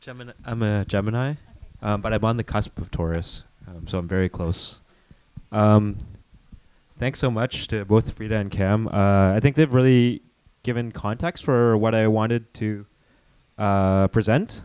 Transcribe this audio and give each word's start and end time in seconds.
Gemini. 0.00 0.32
I'm 0.46 0.62
a 0.62 0.86
Gemini, 0.86 1.34
um, 1.82 2.00
but 2.00 2.14
I'm 2.14 2.24
on 2.24 2.38
the 2.38 2.44
cusp 2.44 2.78
of 2.78 2.90
Taurus, 2.90 3.44
um, 3.68 3.86
so 3.86 3.98
I'm 3.98 4.08
very 4.08 4.30
close. 4.30 4.78
Um, 5.52 5.98
thanks 6.98 7.18
so 7.18 7.30
much 7.30 7.68
to 7.68 7.84
both 7.84 8.18
Freda 8.18 8.40
and 8.40 8.50
Cam. 8.50 8.88
Uh, 8.88 9.34
I 9.34 9.40
think 9.40 9.56
they've 9.56 9.72
really 9.72 10.22
given 10.62 10.90
context 10.90 11.44
for 11.44 11.76
what 11.76 11.94
I 11.94 12.08
wanted 12.08 12.52
to 12.54 12.86
uh, 13.58 14.08
present. 14.08 14.62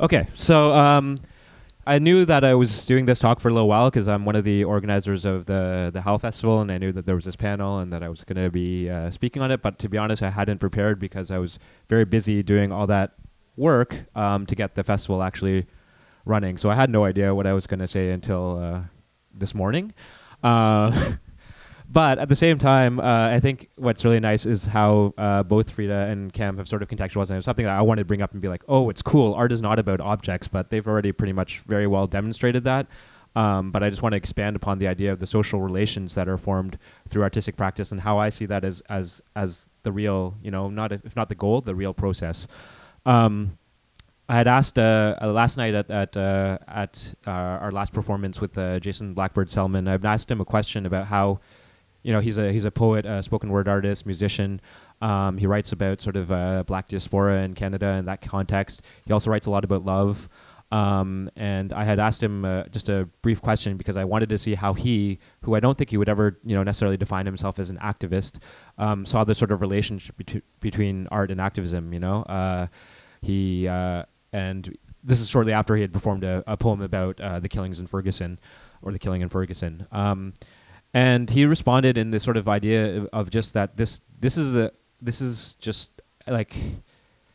Okay, 0.00 0.26
so 0.34 0.72
um, 0.72 1.20
I 1.86 2.00
knew 2.00 2.24
that 2.24 2.42
I 2.42 2.54
was 2.54 2.84
doing 2.84 3.06
this 3.06 3.20
talk 3.20 3.38
for 3.38 3.50
a 3.50 3.52
little 3.52 3.68
while 3.68 3.90
because 3.90 4.08
I'm 4.08 4.24
one 4.24 4.34
of 4.34 4.42
the 4.42 4.64
organizers 4.64 5.24
of 5.24 5.46
the 5.46 5.92
the 5.94 6.00
Howl 6.00 6.18
Festival, 6.18 6.60
and 6.60 6.72
I 6.72 6.78
knew 6.78 6.90
that 6.90 7.06
there 7.06 7.14
was 7.14 7.26
this 7.26 7.36
panel 7.36 7.78
and 7.78 7.92
that 7.92 8.02
I 8.02 8.08
was 8.08 8.24
going 8.24 8.42
to 8.42 8.50
be 8.50 8.90
uh, 8.90 9.12
speaking 9.12 9.40
on 9.40 9.52
it. 9.52 9.62
But 9.62 9.78
to 9.78 9.88
be 9.88 9.98
honest, 9.98 10.20
I 10.20 10.30
hadn't 10.30 10.58
prepared 10.58 10.98
because 10.98 11.30
I 11.30 11.38
was 11.38 11.60
very 11.88 12.04
busy 12.04 12.42
doing 12.42 12.72
all 12.72 12.88
that 12.88 13.12
work 13.56 14.04
um, 14.14 14.46
to 14.46 14.54
get 14.54 14.74
the 14.74 14.84
festival 14.84 15.22
actually 15.22 15.66
running. 16.24 16.56
So 16.56 16.70
I 16.70 16.74
had 16.74 16.90
no 16.90 17.04
idea 17.04 17.34
what 17.34 17.46
I 17.46 17.52
was 17.52 17.66
going 17.66 17.80
to 17.80 17.88
say 17.88 18.10
until 18.10 18.58
uh, 18.58 18.80
this 19.32 19.54
morning. 19.54 19.92
Uh, 20.42 21.16
but 21.90 22.18
at 22.18 22.28
the 22.28 22.36
same 22.36 22.58
time, 22.58 22.98
uh, 22.98 23.28
I 23.28 23.40
think 23.40 23.68
what's 23.76 24.04
really 24.04 24.20
nice 24.20 24.46
is 24.46 24.66
how 24.66 25.14
uh, 25.18 25.42
both 25.42 25.74
Freda 25.74 26.10
and 26.10 26.32
Cam 26.32 26.56
have 26.56 26.68
sort 26.68 26.82
of 26.82 26.88
contextualized 26.88 27.36
it. 27.36 27.44
Something 27.44 27.66
that 27.66 27.76
I 27.76 27.82
wanted 27.82 28.02
to 28.02 28.06
bring 28.06 28.22
up 28.22 28.32
and 28.32 28.40
be 28.40 28.48
like, 28.48 28.62
oh, 28.68 28.90
it's 28.90 29.02
cool. 29.02 29.34
Art 29.34 29.52
is 29.52 29.60
not 29.60 29.78
about 29.78 30.00
objects, 30.00 30.48
but 30.48 30.70
they've 30.70 30.86
already 30.86 31.12
pretty 31.12 31.32
much 31.32 31.60
very 31.66 31.86
well 31.86 32.06
demonstrated 32.06 32.64
that. 32.64 32.86
Um, 33.36 33.72
but 33.72 33.82
I 33.82 33.90
just 33.90 34.00
want 34.00 34.12
to 34.12 34.16
expand 34.16 34.54
upon 34.54 34.78
the 34.78 34.86
idea 34.86 35.12
of 35.12 35.18
the 35.18 35.26
social 35.26 35.60
relations 35.60 36.14
that 36.14 36.28
are 36.28 36.38
formed 36.38 36.78
through 37.08 37.22
artistic 37.22 37.56
practice 37.56 37.90
and 37.90 38.00
how 38.00 38.16
I 38.16 38.30
see 38.30 38.46
that 38.46 38.64
as 38.64 38.80
as 38.88 39.20
as 39.34 39.68
the 39.82 39.90
real, 39.90 40.36
you 40.40 40.52
know, 40.52 40.70
not 40.70 40.92
if 40.92 41.16
not 41.16 41.28
the 41.28 41.34
goal, 41.34 41.60
the 41.60 41.74
real 41.74 41.92
process. 41.92 42.46
Um, 43.06 43.58
I 44.28 44.36
had 44.36 44.48
asked 44.48 44.78
uh, 44.78 45.16
uh, 45.20 45.32
last 45.32 45.56
night 45.56 45.74
at 45.74 45.90
at, 45.90 46.16
uh, 46.16 46.58
at 46.66 47.14
uh, 47.26 47.30
our 47.30 47.72
last 47.72 47.92
performance 47.92 48.40
with 48.40 48.56
uh, 48.56 48.80
Jason 48.80 49.12
Blackbird 49.12 49.50
Selman. 49.50 49.86
I've 49.86 50.04
asked 50.04 50.30
him 50.30 50.40
a 50.40 50.44
question 50.46 50.86
about 50.86 51.06
how, 51.06 51.40
you 52.02 52.12
know, 52.12 52.20
he's 52.20 52.38
a 52.38 52.50
he's 52.50 52.64
a 52.64 52.70
poet, 52.70 53.04
a 53.04 53.22
spoken 53.22 53.50
word 53.50 53.68
artist, 53.68 54.06
musician. 54.06 54.62
Um, 55.02 55.36
he 55.36 55.46
writes 55.46 55.72
about 55.72 56.00
sort 56.00 56.16
of 56.16 56.32
uh, 56.32 56.62
black 56.66 56.88
diaspora 56.88 57.42
in 57.42 57.54
Canada 57.54 57.88
in 57.98 58.06
that 58.06 58.22
context. 58.22 58.80
He 59.04 59.12
also 59.12 59.30
writes 59.30 59.46
a 59.46 59.50
lot 59.50 59.64
about 59.64 59.84
love. 59.84 60.28
Um, 60.72 61.30
and 61.36 61.72
I 61.72 61.84
had 61.84 62.00
asked 62.00 62.22
him 62.22 62.64
just 62.70 62.88
a 62.88 63.08
brief 63.22 63.40
question 63.40 63.76
because 63.76 63.96
I 63.96 64.04
wanted 64.04 64.30
to 64.30 64.38
see 64.38 64.54
how 64.54 64.72
he, 64.72 65.20
who 65.42 65.54
I 65.54 65.60
don't 65.60 65.78
think 65.78 65.90
he 65.90 65.96
would 65.96 66.08
ever, 66.08 66.40
you 66.42 66.56
know, 66.56 66.64
necessarily 66.64 66.96
define 66.96 67.26
himself 67.26 67.60
as 67.60 67.70
an 67.70 67.78
activist, 67.78 68.38
um, 68.78 69.04
saw 69.04 69.22
the 69.22 69.34
sort 69.36 69.52
of 69.52 69.60
relationship 69.60 70.16
bet- 70.16 70.42
between 70.60 71.06
art 71.12 71.30
and 71.30 71.40
activism. 71.40 71.92
You 71.92 72.00
know, 72.00 72.68
he 73.24 73.66
uh, 73.66 74.04
and 74.32 74.76
this 75.02 75.20
is 75.20 75.28
shortly 75.28 75.52
after 75.52 75.76
he 75.76 75.82
had 75.82 75.92
performed 75.92 76.24
a, 76.24 76.42
a 76.46 76.56
poem 76.56 76.80
about 76.80 77.20
uh, 77.20 77.38
the 77.38 77.48
killings 77.48 77.78
in 77.78 77.86
Ferguson, 77.86 78.38
or 78.82 78.92
the 78.92 78.98
killing 78.98 79.20
in 79.20 79.28
Ferguson. 79.28 79.86
Um, 79.92 80.34
and 80.92 81.28
he 81.28 81.44
responded 81.44 81.98
in 81.98 82.10
this 82.10 82.22
sort 82.22 82.36
of 82.36 82.48
idea 82.48 83.04
of, 83.12 83.30
just 83.30 83.52
that 83.54 83.76
this 83.76 84.00
this 84.20 84.36
is 84.36 84.52
the 84.52 84.72
this 85.02 85.20
is 85.20 85.56
just 85.56 86.00
like 86.26 86.54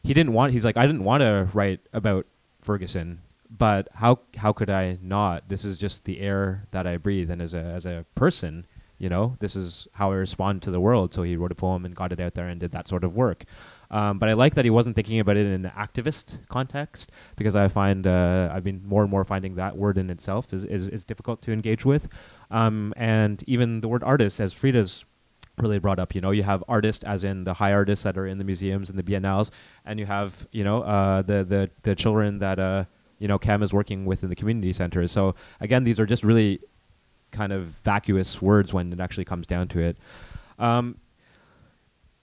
he 0.04 0.14
didn't 0.14 0.34
want. 0.34 0.54
He's 0.54 0.66
like 0.66 0.78
I 0.78 0.86
didn't 0.86 1.04
want 1.04 1.22
to 1.22 1.50
write 1.54 1.82
about 1.94 2.26
Ferguson, 2.62 3.22
but 3.50 3.88
how 3.96 4.20
how 4.38 4.54
could 4.54 4.70
I 4.70 4.98
not? 5.02 5.50
This 5.50 5.66
is 5.66 5.78
just 5.78 6.06
the 6.06 6.22
air 6.22 6.68
that 6.72 6.88
I 6.88 6.98
breathe, 6.98 7.30
and 7.30 7.42
as 7.42 7.54
a 7.54 7.60
as 7.60 7.86
a 7.86 8.06
person, 8.16 8.66
you 8.98 9.10
know, 9.10 9.36
this 9.40 9.56
is 9.56 9.88
how 9.94 10.12
I 10.12 10.16
respond 10.16 10.62
to 10.64 10.72
the 10.72 10.80
world. 10.80 11.14
So 11.14 11.24
he 11.24 11.36
wrote 11.36 11.52
a 11.52 11.56
poem 11.56 11.86
and 11.86 11.96
got 11.96 12.12
it 12.12 12.20
out 12.20 12.36
there 12.36 12.48
and 12.48 12.60
did 12.60 12.72
that 12.72 12.88
sort 12.88 13.04
of 13.04 13.16
work. 13.16 13.44
Um, 13.92 14.20
but 14.20 14.30
I 14.30 14.34
like 14.34 14.56
that 14.56 14.66
he 14.66 14.72
wasn't 14.72 14.96
thinking 14.96 15.20
about 15.20 15.36
it 15.36 15.48
in 15.48 15.66
an 15.66 15.72
activist 15.76 16.38
context 16.48 17.12
because 17.36 17.56
I 17.56 17.68
find 17.68 18.06
uh, 18.06 18.52
I've 18.54 18.64
been 18.64 18.82
more 18.86 19.02
and 19.02 19.10
more 19.10 19.24
finding 19.24 19.56
that 19.56 19.78
word 19.78 19.98
in 19.98 20.10
itself 20.10 20.54
is, 20.54 20.64
is, 20.64 20.88
is 20.88 21.04
difficult 21.04 21.42
to 21.44 21.52
engage 21.52 21.86
with. 21.86 22.08
Um, 22.52 22.94
and 22.96 23.44
even 23.48 23.82
the 23.82 23.88
word 23.88 24.04
artist, 24.04 24.40
as 24.40 24.54
Freda's 24.54 25.06
really 25.58 25.80
brought 25.80 26.00
up, 26.00 26.14
you 26.14 26.22
know, 26.22 26.32
you 26.32 26.44
have 26.44 26.64
artists 26.68 27.04
as 27.04 27.24
in 27.24 27.44
the 27.46 27.56
high 27.56 27.74
artists 27.74 28.04
that 28.04 28.18
are 28.18 28.28
in 28.28 28.38
the 28.38 28.44
museums 28.44 28.90
and 28.90 28.98
the 28.98 29.04
biennales, 29.04 29.50
and 29.86 30.00
you 30.00 30.06
have, 30.06 30.48
you 30.52 30.64
know, 30.64 30.84
uh, 30.84 31.22
the, 31.24 31.44
the, 31.44 31.70
the 31.82 31.96
children 31.96 32.40
that, 32.40 32.60
uh, 32.60 32.86
you 33.18 33.28
know, 33.28 33.40
Cam 33.40 33.64
is 33.64 33.74
working 33.74 34.06
with 34.06 34.24
in 34.24 34.30
the 34.30 34.36
community 34.36 34.72
centers. 34.72 35.12
So 35.12 35.36
again, 35.60 35.84
these 35.84 36.00
are 36.00 36.06
just 36.06 36.24
really 36.24 36.60
kind 37.32 37.52
of 37.52 37.66
vacuous 37.84 38.42
words 38.42 38.72
when 38.72 38.94
it 38.94 39.00
actually 39.00 39.26
comes 39.26 39.48
down 39.48 39.68
to 39.70 39.80
it. 39.80 39.98
Um, 40.58 40.98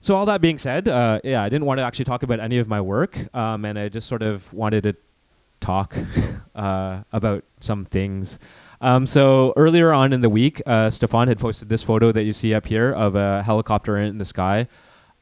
so 0.07 0.15
all 0.15 0.25
that 0.25 0.39
being 0.39 0.57
said, 0.57 0.87
uh, 0.87 1.19
yeah, 1.25 1.43
I 1.43 1.49
didn't 1.49 1.65
want 1.65 1.79
to 1.79 1.83
actually 1.83 2.05
talk 2.05 2.23
about 2.23 2.39
any 2.39 2.59
of 2.59 2.69
my 2.69 2.79
work, 2.79 3.17
um, 3.35 3.65
and 3.65 3.77
I 3.77 3.89
just 3.89 4.07
sort 4.07 4.21
of 4.21 4.53
wanted 4.53 4.83
to 4.83 4.95
talk 5.59 5.97
uh, 6.55 7.01
about 7.11 7.43
some 7.59 7.83
things. 7.83 8.39
Um, 8.79 9.05
so 9.05 9.51
earlier 9.57 9.91
on 9.91 10.13
in 10.13 10.21
the 10.21 10.29
week, 10.29 10.61
uh, 10.65 10.91
Stefan 10.91 11.27
had 11.27 11.39
posted 11.39 11.67
this 11.67 11.83
photo 11.83 12.13
that 12.13 12.23
you 12.23 12.31
see 12.31 12.53
up 12.53 12.67
here 12.67 12.93
of 12.93 13.15
a 13.15 13.43
helicopter 13.43 13.97
in 13.97 14.17
the 14.17 14.23
sky, 14.23 14.69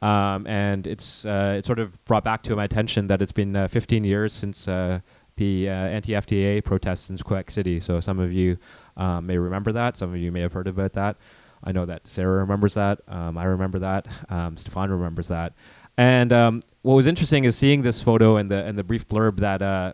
um, 0.03 0.45
and 0.45 0.85
it's 0.85 1.25
uh, 1.25 1.55
it 1.57 1.65
sort 1.65 1.79
of 1.79 2.05
brought 2.05 2.23
back 2.23 2.43
to 2.43 2.55
my 2.55 2.65
attention 2.65 3.07
that 3.07 3.23
it's 3.23 3.31
been 3.31 3.55
uh, 3.55 3.67
15 3.67 4.03
years 4.03 4.33
since 4.33 4.67
uh, 4.67 4.99
the 5.37 5.67
anti-FTA 5.67 6.63
protests 6.63 7.09
in 7.09 7.17
Quebec 7.17 7.49
City. 7.49 7.79
So 7.79 7.99
some 8.01 8.19
of 8.19 8.31
you 8.31 8.59
may 8.95 9.39
remember 9.39 9.71
that. 9.71 9.97
Some 9.97 10.13
of 10.13 10.17
you 10.17 10.31
may 10.31 10.41
have 10.41 10.53
heard 10.53 10.67
about 10.67 10.93
that. 10.93 11.17
I 11.65 11.71
know 11.71 11.85
that 11.85 12.07
Sarah 12.07 12.37
remembers 12.39 12.75
that. 12.75 13.01
Um, 13.07 13.37
I 13.37 13.45
remember 13.45 13.79
that. 13.79 14.07
Um, 14.29 14.55
Stefan 14.55 14.91
remembers 14.91 15.29
that. 15.29 15.53
And 15.97 16.31
um, 16.31 16.61
what 16.83 16.93
was 16.95 17.07
interesting 17.07 17.45
is 17.45 17.55
seeing 17.55 17.81
this 17.81 18.01
photo 18.01 18.37
and 18.37 18.51
the 18.51 18.63
and 18.63 18.77
the 18.77 18.83
brief 18.83 19.07
blurb 19.07 19.37
that 19.37 19.61
uh, 19.61 19.93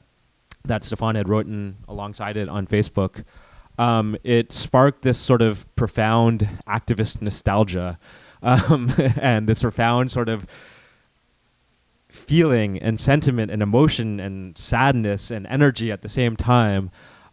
that 0.66 0.84
Stefan 0.84 1.16
had 1.16 1.30
written 1.30 1.78
alongside 1.88 2.38
it 2.38 2.50
on 2.50 2.68
Facebook. 2.68 3.24
Um, 3.78 4.18
it 4.24 4.52
sparked 4.52 5.04
this 5.04 5.18
sort 5.18 5.42
of 5.42 5.66
profound 5.76 6.50
activist 6.68 7.22
nostalgia 7.22 7.98
um, 8.44 8.94
and 9.16 9.48
this 9.48 9.62
profound 9.62 10.12
sort 10.12 10.30
of 10.30 10.46
feeling 12.10 12.78
and 12.78 13.00
sentiment 13.00 13.50
and 13.50 13.62
emotion 13.62 14.20
and 14.20 14.58
sadness 14.58 15.32
and 15.32 15.48
energy 15.48 15.92
at 15.92 16.02
the 16.02 16.10
same 16.10 16.36
time 16.36 16.92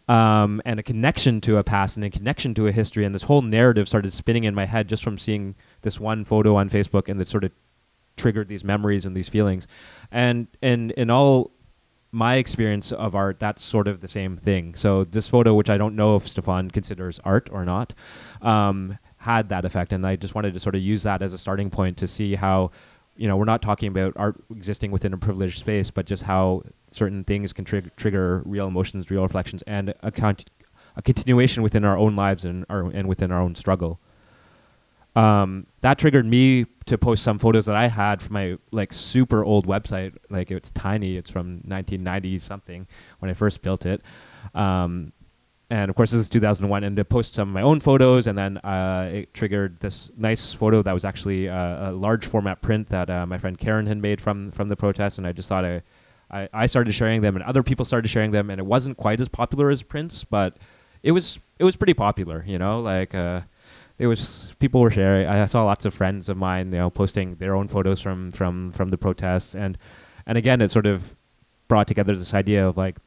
um, 0.09 0.59
and 0.65 0.79
a 0.79 0.83
connection 0.83 1.39
to 1.41 1.57
a 1.57 1.63
past 1.63 1.95
and 1.95 2.03
a 2.03 2.09
connection 2.09 2.55
to 2.55 2.65
a 2.67 2.71
history. 2.71 3.05
And 3.05 3.13
this 3.13 3.23
whole 3.23 3.43
narrative 3.43 3.87
started 3.87 4.11
spinning 4.11 4.43
in 4.43 4.55
my 4.55 4.65
head 4.65 4.89
just 4.89 5.03
from 5.03 5.17
seeing 5.17 5.55
this 5.83 5.99
one 5.99 6.25
photo 6.25 6.55
on 6.55 6.69
Facebook, 6.69 7.07
and 7.07 7.21
it 7.21 7.27
sort 7.27 7.43
of 7.43 7.51
triggered 8.17 8.47
these 8.49 8.63
memories 8.63 9.05
and 9.05 9.15
these 9.15 9.29
feelings. 9.29 9.67
And 10.11 10.47
and 10.61 10.91
in 10.91 11.11
all 11.11 11.51
my 12.11 12.35
experience 12.35 12.91
of 12.91 13.13
art, 13.13 13.39
that's 13.39 13.63
sort 13.63 13.87
of 13.87 14.01
the 14.01 14.07
same 14.07 14.35
thing. 14.35 14.73
So 14.73 15.03
this 15.03 15.27
photo, 15.27 15.53
which 15.53 15.69
I 15.69 15.77
don't 15.77 15.95
know 15.95 16.15
if 16.15 16.27
Stefan 16.27 16.71
considers 16.71 17.19
art 17.23 17.47
or 17.51 17.63
not, 17.63 17.93
um, 18.41 18.97
had 19.17 19.49
that 19.49 19.63
effect, 19.63 19.93
and 19.93 20.05
I 20.07 20.15
just 20.15 20.33
wanted 20.33 20.55
to 20.55 20.59
sort 20.59 20.73
of 20.73 20.81
use 20.81 21.03
that 21.03 21.21
as 21.21 21.33
a 21.33 21.37
starting 21.37 21.69
point 21.69 21.97
to 21.97 22.07
see 22.07 22.33
how 22.33 22.71
you 23.19 23.27
know, 23.27 23.35
we're 23.35 23.43
not 23.43 23.61
talking 23.61 23.89
about 23.89 24.13
art 24.15 24.41
existing 24.49 24.91
within 24.91 25.11
a 25.11 25.17
privileged 25.17 25.59
space, 25.59 25.91
but 25.91 26.05
just 26.05 26.23
how 26.23 26.63
certain 26.89 27.25
things 27.25 27.51
can 27.51 27.65
trig- 27.65 27.93
trigger 27.97 28.41
real 28.45 28.65
emotions, 28.65 29.11
real 29.11 29.23
reflections, 29.23 29.61
and 29.63 29.93
a, 30.01 30.09
con- 30.09 30.37
a 30.95 31.01
continuation 31.01 31.61
within 31.61 31.83
our 31.83 31.97
own 31.97 32.15
lives 32.15 32.45
and 32.45 32.65
our, 32.69 32.89
and 32.89 33.09
within 33.09 33.29
our 33.29 33.41
own 33.41 33.55
struggle. 33.55 33.99
Um, 35.17 35.67
that 35.81 35.97
triggered 35.97 36.25
me 36.25 36.65
to 36.85 36.97
post 36.97 37.21
some 37.21 37.39
photos 37.39 37.65
that 37.65 37.75
I 37.75 37.89
had 37.89 38.21
from 38.21 38.35
my 38.35 38.57
like 38.71 38.93
super 38.93 39.43
old 39.43 39.67
website. 39.67 40.15
Like 40.29 40.49
it's 40.49 40.71
tiny. 40.71 41.17
It's 41.17 41.29
from 41.29 41.55
1990 41.65 42.39
something 42.39 42.87
when 43.19 43.29
I 43.29 43.33
first 43.33 43.61
built 43.61 43.85
it. 43.85 44.01
Um, 44.55 45.11
and 45.69 45.89
of 45.89 45.95
course 45.95 46.11
this 46.11 46.21
is 46.21 46.29
2001 46.29 46.83
and 46.83 46.95
to 46.95 47.05
post 47.05 47.35
some 47.35 47.49
of 47.49 47.53
my 47.53 47.61
own 47.61 47.79
photos 47.79 48.27
and 48.27 48.37
then 48.37 48.57
uh, 48.59 49.09
it 49.11 49.33
triggered 49.33 49.79
this 49.79 50.09
nice 50.17 50.53
photo 50.53 50.81
that 50.81 50.93
was 50.93 51.05
actually 51.05 51.47
uh, 51.47 51.89
a 51.89 51.91
large 51.91 52.25
format 52.25 52.61
print 52.61 52.89
that 52.89 53.09
uh, 53.09 53.25
my 53.25 53.37
friend 53.37 53.57
karen 53.57 53.85
had 53.85 53.97
made 53.97 54.19
from 54.19 54.51
from 54.51 54.69
the 54.69 54.75
protest 54.75 55.17
and 55.17 55.27
i 55.27 55.31
just 55.31 55.47
thought 55.47 55.65
I, 55.65 55.81
I, 56.31 56.49
I 56.53 56.65
started 56.65 56.93
sharing 56.93 57.21
them 57.21 57.35
and 57.35 57.43
other 57.43 57.63
people 57.63 57.85
started 57.85 58.07
sharing 58.09 58.31
them 58.31 58.49
and 58.49 58.59
it 58.59 58.65
wasn't 58.65 58.97
quite 58.97 59.21
as 59.21 59.27
popular 59.27 59.69
as 59.69 59.83
prints 59.83 60.23
but 60.23 60.57
it 61.03 61.11
was 61.11 61.39
it 61.59 61.63
was 61.63 61.75
pretty 61.75 61.93
popular 61.93 62.43
you 62.47 62.57
know? 62.57 62.79
Like 62.81 63.13
uh, 63.13 63.41
it 63.97 64.07
was 64.07 64.53
people 64.59 64.81
were 64.81 64.89
sharing 64.89 65.27
i 65.27 65.45
saw 65.45 65.65
lots 65.65 65.85
of 65.85 65.93
friends 65.93 66.29
of 66.29 66.37
mine 66.37 66.71
you 66.71 66.79
know 66.79 66.89
posting 66.89 67.35
their 67.35 67.53
own 67.53 67.67
photos 67.67 67.99
from 67.99 68.31
from 68.31 68.71
from 68.71 68.89
the 68.89 68.97
protests 68.97 69.53
and 69.53 69.77
and 70.25 70.37
again 70.37 70.61
it 70.61 70.71
sort 70.71 70.85
of 70.85 71.15
brought 71.67 71.85
together 71.85 72.15
this 72.15 72.33
idea 72.33 72.65
of 72.65 72.77
like 72.77 72.97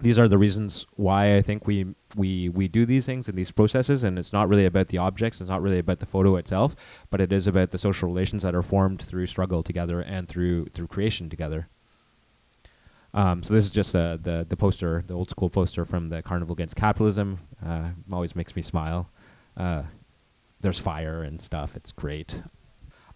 these 0.00 0.18
are 0.18 0.28
the 0.28 0.38
reasons 0.38 0.86
why 0.94 1.36
I 1.36 1.42
think 1.42 1.66
we 1.66 1.86
we 2.16 2.48
we 2.48 2.68
do 2.68 2.84
these 2.84 3.06
things 3.06 3.28
and 3.28 3.38
these 3.38 3.50
processes 3.50 4.04
and 4.04 4.18
it's 4.18 4.32
not 4.32 4.48
really 4.48 4.66
about 4.66 4.88
the 4.88 4.98
objects 4.98 5.40
it's 5.40 5.48
not 5.48 5.62
really 5.62 5.78
about 5.78 6.00
the 6.00 6.06
photo 6.06 6.36
itself 6.36 6.76
but 7.10 7.20
it 7.20 7.32
is 7.32 7.46
about 7.46 7.70
the 7.70 7.78
social 7.78 8.08
relations 8.08 8.42
that 8.42 8.54
are 8.54 8.62
formed 8.62 9.00
through 9.00 9.26
struggle 9.26 9.62
together 9.62 10.00
and 10.00 10.28
through 10.28 10.66
through 10.66 10.86
creation 10.86 11.30
together. 11.30 11.68
Um, 13.14 13.42
so 13.42 13.54
this 13.54 13.64
is 13.64 13.70
just 13.70 13.96
uh, 13.96 14.18
the 14.20 14.44
the 14.46 14.56
poster 14.56 15.02
the 15.06 15.14
old 15.14 15.30
school 15.30 15.48
poster 15.48 15.84
from 15.84 16.10
the 16.10 16.22
carnival 16.22 16.52
against 16.52 16.76
capitalism. 16.76 17.38
Uh, 17.64 17.90
always 18.12 18.36
makes 18.36 18.54
me 18.54 18.62
smile. 18.62 19.10
Uh, 19.56 19.84
there's 20.60 20.78
fire 20.78 21.22
and 21.22 21.40
stuff. 21.40 21.76
It's 21.76 21.92
great 21.92 22.42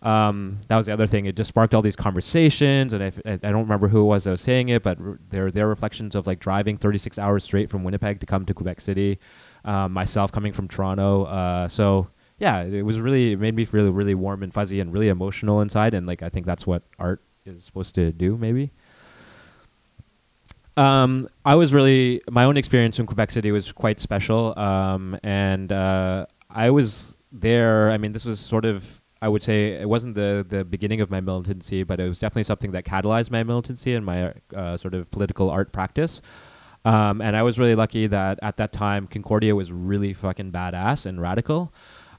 um, 0.02 0.60
that 0.68 0.76
was 0.76 0.86
the 0.86 0.92
other 0.92 1.06
thing. 1.06 1.26
It 1.26 1.36
just 1.36 1.48
sparked 1.48 1.74
all 1.74 1.82
these 1.82 1.96
conversations, 1.96 2.92
and 2.92 3.02
I, 3.02 3.12
I 3.26 3.36
don't 3.36 3.62
remember 3.62 3.88
who 3.88 4.00
it 4.00 4.04
was 4.04 4.24
that 4.24 4.30
was 4.30 4.40
saying 4.40 4.70
it, 4.70 4.82
but 4.82 4.98
r- 4.98 5.18
their 5.28 5.50
their 5.50 5.68
reflections 5.68 6.14
of 6.14 6.26
like 6.26 6.40
driving 6.40 6.78
36 6.78 7.18
hours 7.18 7.44
straight 7.44 7.68
from 7.68 7.84
Winnipeg 7.84 8.20
to 8.20 8.26
come 8.26 8.46
to 8.46 8.54
Quebec 8.54 8.80
City, 8.80 9.18
um, 9.64 9.92
myself 9.92 10.32
coming 10.32 10.52
from 10.52 10.68
Toronto. 10.68 11.24
Uh, 11.24 11.68
so 11.68 12.08
yeah, 12.38 12.62
it 12.62 12.82
was 12.82 12.98
really 12.98 13.32
it 13.32 13.38
made 13.38 13.54
me 13.54 13.66
feel 13.66 13.90
really 13.92 14.14
warm 14.14 14.42
and 14.42 14.54
fuzzy 14.54 14.80
and 14.80 14.92
really 14.92 15.08
emotional 15.08 15.60
inside, 15.60 15.92
and 15.92 16.06
like 16.06 16.22
I 16.22 16.30
think 16.30 16.46
that's 16.46 16.66
what 16.66 16.82
art 16.98 17.22
is 17.44 17.64
supposed 17.64 17.94
to 17.96 18.10
do, 18.12 18.38
maybe. 18.38 18.72
Um, 20.76 21.28
I 21.44 21.56
was 21.56 21.74
really 21.74 22.22
my 22.30 22.44
own 22.44 22.56
experience 22.56 22.98
in 22.98 23.04
Quebec 23.04 23.32
City 23.32 23.52
was 23.52 23.70
quite 23.70 24.00
special, 24.00 24.58
um, 24.58 25.18
and 25.22 25.70
uh, 25.70 26.24
I 26.48 26.70
was 26.70 27.18
there. 27.30 27.90
I 27.90 27.98
mean, 27.98 28.12
this 28.12 28.24
was 28.24 28.40
sort 28.40 28.64
of 28.64 28.99
I 29.22 29.28
would 29.28 29.42
say 29.42 29.72
it 29.72 29.88
wasn't 29.88 30.14
the 30.14 30.44
the 30.48 30.64
beginning 30.64 31.00
of 31.00 31.10
my 31.10 31.20
militancy, 31.20 31.82
but 31.82 32.00
it 32.00 32.08
was 32.08 32.18
definitely 32.18 32.44
something 32.44 32.72
that 32.72 32.84
catalyzed 32.84 33.30
my 33.30 33.42
militancy 33.42 33.94
and 33.94 34.04
my 34.04 34.32
uh, 34.54 34.76
sort 34.76 34.94
of 34.94 35.10
political 35.10 35.50
art 35.50 35.72
practice. 35.72 36.20
Um, 36.84 37.20
and 37.20 37.36
I 37.36 37.42
was 37.42 37.58
really 37.58 37.74
lucky 37.74 38.06
that 38.06 38.38
at 38.42 38.56
that 38.56 38.72
time 38.72 39.06
Concordia 39.06 39.54
was 39.54 39.70
really 39.70 40.14
fucking 40.14 40.50
badass 40.52 41.04
and 41.04 41.20
radical. 41.20 41.72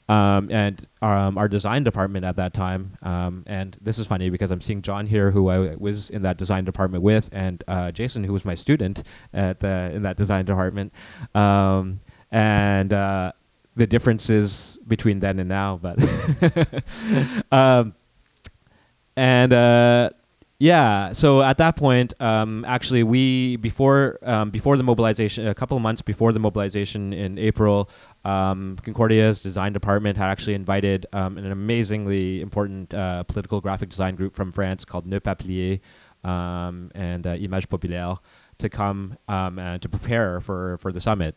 Um, 0.09 0.49
and 0.51 0.85
um, 1.01 1.37
our 1.37 1.47
design 1.47 1.83
department 1.83 2.25
at 2.25 2.35
that 2.35 2.53
time, 2.53 2.97
um, 3.01 3.43
and 3.47 3.77
this 3.81 3.97
is 3.97 4.07
funny 4.07 4.29
because 4.29 4.51
I'm 4.51 4.59
seeing 4.59 4.81
John 4.81 5.07
here, 5.07 5.31
who 5.31 5.49
I 5.49 5.75
was 5.77 6.09
in 6.09 6.23
that 6.23 6.37
design 6.37 6.65
department 6.65 7.01
with, 7.01 7.29
and 7.31 7.63
uh, 7.67 7.91
Jason, 7.91 8.25
who 8.25 8.33
was 8.33 8.43
my 8.43 8.55
student 8.55 9.03
at 9.33 9.61
the, 9.61 9.91
in 9.93 10.01
that 10.01 10.17
design 10.17 10.43
department, 10.43 10.91
um, 11.33 12.01
and 12.29 12.91
uh, 12.91 13.31
the 13.75 13.87
differences 13.87 14.79
between 14.87 15.19
then 15.19 15.39
and 15.39 15.49
now, 15.49 15.79
but 15.81 15.97
um, 17.51 17.93
and 19.15 19.53
uh, 19.53 20.09
yeah, 20.61 21.13
so 21.13 21.41
at 21.41 21.57
that 21.57 21.75
point, 21.75 22.13
um, 22.21 22.63
actually, 22.65 23.01
we 23.01 23.55
before 23.55 24.19
um, 24.21 24.51
before 24.51 24.77
the 24.77 24.83
mobilization, 24.83 25.47
a 25.47 25.55
couple 25.55 25.75
of 25.75 25.81
months 25.81 26.03
before 26.03 26.31
the 26.33 26.39
mobilization 26.39 27.13
in 27.13 27.39
April, 27.39 27.89
um, 28.25 28.77
Concordia's 28.83 29.41
design 29.41 29.73
department 29.73 30.17
had 30.17 30.29
actually 30.29 30.53
invited 30.53 31.07
um, 31.13 31.39
an 31.39 31.51
amazingly 31.51 32.41
important 32.41 32.93
uh, 32.93 33.23
political 33.23 33.59
graphic 33.59 33.89
design 33.89 34.13
group 34.15 34.33
from 34.33 34.51
France 34.51 34.85
called 34.85 35.07
Ne 35.07 35.19
Pas 35.19 35.33
Plier 35.33 35.79
um, 36.23 36.91
and 36.93 37.25
uh, 37.25 37.31
Image 37.31 37.67
Populaire 37.67 38.17
to 38.59 38.69
come 38.69 39.17
um, 39.27 39.57
and 39.57 39.81
to 39.81 39.89
prepare 39.89 40.39
for, 40.39 40.77
for 40.77 40.91
the 40.91 40.99
summit. 40.99 41.35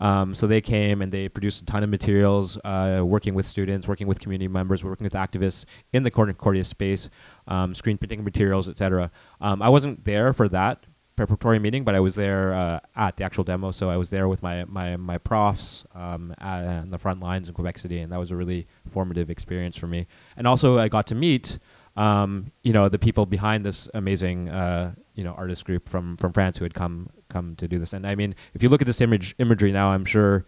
Um, 0.00 0.34
so 0.34 0.46
they 0.46 0.60
came 0.60 1.00
and 1.00 1.10
they 1.10 1.28
produced 1.28 1.62
a 1.62 1.64
ton 1.64 1.82
of 1.82 1.88
materials, 1.88 2.58
uh, 2.64 3.02
working 3.04 3.34
with 3.34 3.46
students, 3.46 3.88
working 3.88 4.06
with 4.06 4.20
community 4.20 4.48
members, 4.48 4.84
working 4.84 5.04
with 5.04 5.14
activists 5.14 5.64
in 5.92 6.02
the 6.02 6.10
Concordia 6.10 6.64
space, 6.64 7.08
um, 7.48 7.74
screen 7.74 7.98
printing 7.98 8.22
materials, 8.24 8.68
etc. 8.68 9.10
Um, 9.40 9.62
I 9.62 9.68
wasn't 9.68 10.04
there 10.04 10.32
for 10.32 10.48
that 10.48 10.86
preparatory 11.16 11.58
meeting, 11.58 11.82
but 11.82 11.94
I 11.94 12.00
was 12.00 12.14
there 12.14 12.54
uh, 12.54 12.80
at 12.94 13.16
the 13.16 13.24
actual 13.24 13.42
demo. 13.42 13.70
So 13.70 13.88
I 13.88 13.96
was 13.96 14.10
there 14.10 14.28
with 14.28 14.42
my 14.42 14.64
my 14.66 14.96
my 14.96 15.18
profs 15.18 15.86
um, 15.94 16.34
at, 16.38 16.64
on 16.64 16.90
the 16.90 16.98
front 16.98 17.20
lines 17.20 17.48
in 17.48 17.54
Quebec 17.54 17.78
City, 17.78 17.98
and 17.98 18.12
that 18.12 18.18
was 18.18 18.30
a 18.30 18.36
really 18.36 18.66
formative 18.86 19.30
experience 19.30 19.76
for 19.76 19.86
me. 19.86 20.06
And 20.36 20.46
also, 20.46 20.78
I 20.78 20.88
got 20.88 21.06
to 21.08 21.14
meet 21.14 21.58
um, 21.96 22.52
you 22.62 22.72
know 22.72 22.88
the 22.88 22.98
people 22.98 23.26
behind 23.26 23.64
this 23.64 23.88
amazing 23.94 24.48
uh, 24.48 24.94
you 25.14 25.24
know 25.24 25.32
artist 25.32 25.64
group 25.64 25.88
from 25.88 26.16
from 26.16 26.32
France 26.32 26.58
who 26.58 26.64
had 26.64 26.74
come 26.74 27.10
come 27.28 27.56
to 27.56 27.68
do 27.68 27.78
this. 27.78 27.92
And 27.92 28.06
I 28.06 28.14
mean, 28.14 28.34
if 28.54 28.62
you 28.62 28.68
look 28.68 28.80
at 28.80 28.86
this 28.86 29.00
image 29.00 29.34
imagery 29.38 29.72
now, 29.72 29.88
I'm 29.90 30.04
sure. 30.04 30.44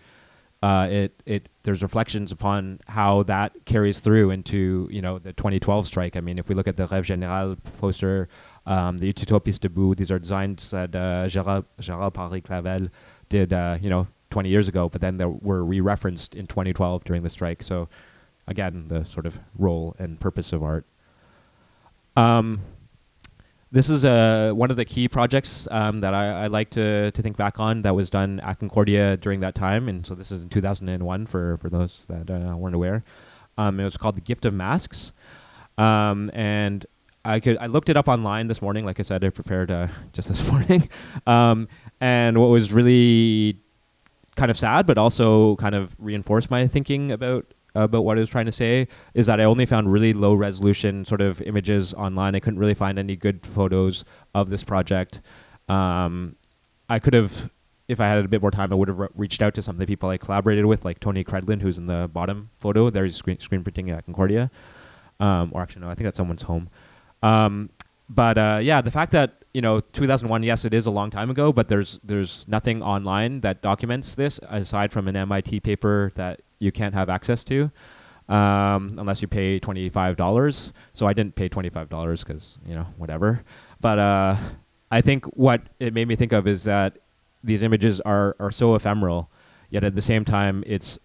Uh, 0.61 0.89
it 0.91 1.23
it 1.25 1.53
there's 1.63 1.85
reflections 1.85 2.33
upon 2.33 2.81
how 2.89 3.23
that 3.23 3.53
carries 3.65 4.01
through 4.01 4.33
into 4.33 4.89
you 4.91 5.01
know 5.01 5.21
the 5.21 5.33
2012 5.33 5.87
strike. 5.87 6.17
I 6.17 6.21
mean, 6.21 6.37
if 6.37 6.49
we 6.49 6.57
look 6.57 6.67
at 6.67 6.77
the 6.77 6.89
Rêve 6.89 7.05
Général 7.05 7.57
poster, 7.79 8.29
um, 8.69 8.99
the 8.99 9.11
Utopiste 9.13 9.61
debout, 9.61 9.97
these 9.97 10.11
are 10.11 10.19
designs 10.19 10.71
that 10.73 10.95
uh, 10.95 11.27
Gérard, 11.27 11.65
Gérard 11.81 12.13
Paris 12.13 12.43
Clavel 12.45 12.89
did, 13.31 13.53
uh, 13.53 13.79
you 13.81 13.89
know, 13.89 14.07
20 14.31 14.51
years 14.51 14.69
ago, 14.69 14.91
but 14.91 15.01
then 15.01 15.17
they 15.17 15.25
were 15.25 15.65
re-referenced 15.65 16.35
in 16.35 16.47
2012 16.47 17.03
during 17.05 17.23
the 17.23 17.31
strike. 17.31 17.63
So, 17.63 17.89
again, 18.47 18.89
the 18.89 19.05
sort 19.05 19.25
of 19.25 19.41
role 19.57 19.97
and 19.99 20.21
purpose 20.21 20.53
of 20.53 20.63
art. 20.63 20.85
Um, 22.17 22.61
this 23.71 23.91
is 23.91 24.05
uh, 24.05 24.53
one 24.55 24.71
of 24.71 24.77
the 24.77 24.85
key 24.85 25.09
projects 25.09 25.69
um, 25.71 26.01
that 26.01 26.15
I, 26.15 26.45
I, 26.45 26.47
like 26.47 26.71
to, 26.71 27.11
to 27.11 27.23
think 27.23 27.37
back 27.37 27.61
on 27.61 27.83
that 27.83 27.95
was 27.95 28.09
done 28.09 28.41
at 28.41 28.59
Concordia 28.59 29.17
during 29.19 29.41
that 29.41 29.55
time. 29.55 29.89
And 29.89 30.07
so 30.07 30.15
this 30.15 30.33
is 30.33 30.43
in 30.43 30.49
2001 30.49 31.27
for, 31.27 31.59
for 31.59 31.69
those 31.69 32.07
that 32.09 32.31
uh, 32.31 32.57
weren't 32.57 32.75
aware. 32.75 33.05
Um, 33.59 33.79
it 33.79 33.85
was 33.85 33.97
called 33.97 34.17
The 34.17 34.23
Gift 34.23 34.47
of 34.47 34.55
Masks. 34.55 35.13
Um, 35.77 36.31
and 36.33 36.87
I 37.25 37.41
could 37.41 37.59
I 37.59 37.67
looked 37.67 37.89
it 37.89 37.97
up 37.97 38.09
online 38.09 38.49
this 38.49 38.63
morning. 38.63 38.85
Like 38.85 38.99
I 38.99 39.03
said, 39.03 39.23
I 39.23 39.29
prepared 39.29 39.71
uh, 39.71 39.89
just 40.13 40.29
this 40.29 40.47
morning, 40.51 40.89
um, 41.27 41.69
and 42.01 42.39
what 42.39 42.49
was 42.49 42.73
really 42.73 43.61
kind 44.37 44.51
of 44.51 44.59
sad, 44.59 44.87
but 44.87 44.99
also 44.99 45.57
kind 45.57 45.75
of 45.75 45.95
reinforced 45.99 46.51
my 46.51 46.67
thinking 46.67 47.11
about 47.11 47.47
about 47.75 48.05
what 48.05 48.17
I 48.17 48.21
was 48.21 48.31
trying 48.31 48.47
to 48.47 48.53
say 48.53 48.89
is 49.15 49.27
that 49.27 49.41
I 49.41 49.45
only 49.45 49.67
found 49.67 49.93
really 49.93 50.13
low 50.13 50.35
resolution 50.35 51.05
sort 51.05 51.21
of 51.21 51.41
images 51.43 51.95
online. 51.95 52.35
I 52.35 52.41
couldn't 52.41 52.59
really 52.59 52.75
find 52.75 52.99
any 52.99 53.17
good 53.17 53.45
photos 53.45 54.05
of 54.35 54.51
this 54.51 54.65
project. 54.65 55.21
Um, 55.69 56.37
I 56.89 56.99
could 56.99 57.15
have, 57.15 57.51
if 57.87 58.01
I 58.01 58.09
had 58.09 58.25
a 58.25 58.29
bit 58.29 58.41
more 58.41 58.51
time, 58.51 58.73
I 58.73 58.77
would 58.77 58.89
have 58.89 58.99
re- 58.99 59.09
reached 59.15 59.43
out 59.43 59.55
to 59.55 59.63
some 59.63 59.75
of 59.75 59.79
the 59.79 59.87
people 59.87 60.09
I 60.09 60.17
collaborated 60.17 60.65
with, 60.65 60.85
like 60.85 61.01
Tony 61.01 61.25
Credlin, 61.25 61.61
who's 61.61 61.79
in 61.79 61.87
the 61.87 62.09
bottom 62.13 62.51
photo. 62.57 62.91
There's 62.91 63.17
screen, 63.17 63.39
screen 63.41 63.63
printing 63.63 63.91
at 63.91 64.05
Concordia. 64.07 64.51
Um, 65.21 65.51
or 65.53 65.63
actually, 65.63 65.83
no, 65.83 65.91
I 65.91 65.95
think 65.95 66.05
that's 66.05 66.17
someone's 66.17 66.43
home. 66.43 66.71
Um, 67.23 67.71
but 68.09 68.39
uh, 68.39 68.61
yeah, 68.63 68.81
the 68.81 68.91
fact 68.91 69.13
that 69.13 69.45
you 69.53 69.61
know 69.61 69.81
2001, 69.81 70.43
yes, 70.43 70.65
it 70.65 70.73
is 70.73 70.87
a 70.87 70.91
long 70.91 71.11
time 71.11 71.31
ago, 71.31 71.53
but 71.53 71.69
there's 71.69 71.99
there's 72.03 72.47
nothing 72.49 72.83
online 72.83 73.41
that 73.41 73.61
documents 73.61 74.15
this 74.15 74.41
aside 74.49 74.93
from 74.93 75.09
an 75.09 75.17
MIT 75.17 75.61
paper 75.61 76.13
that 76.15 76.41
you 76.59 76.73
can't 76.73 76.95
have 76.95 77.09
access 77.09 77.45
to 77.45 77.71
um, 78.29 78.95
unless 78.99 79.23
you 79.23 79.29
pay 79.29 79.59
twenty 79.59 79.89
five 79.89 80.17
dollars. 80.17 80.73
So 80.93 81.07
I 81.07 81.13
didn't 81.13 81.35
pay 81.35 81.49
twenty 81.49 81.71
five 81.71 81.89
dollars 81.89 82.23
because 82.23 82.59
you 82.67 82.75
know 82.75 82.87
whatever. 82.97 83.43
But 83.81 83.99
uh, 83.99 84.37
I 84.91 85.01
think 85.01 85.25
what 85.27 85.63
it 85.81 85.95
made 85.95 86.09
me 86.09 86.17
think 86.17 86.33
of 86.33 86.47
is 86.47 86.65
that 86.65 86.99
these 87.43 87.63
images 87.63 88.01
are 88.01 88.37
are 88.39 88.51
so 88.51 88.75
ephemeral, 88.75 89.31
yet 89.71 89.85
at 89.85 89.95
the 89.95 90.03
same 90.03 90.25
time 90.25 90.63
it's 90.67 90.99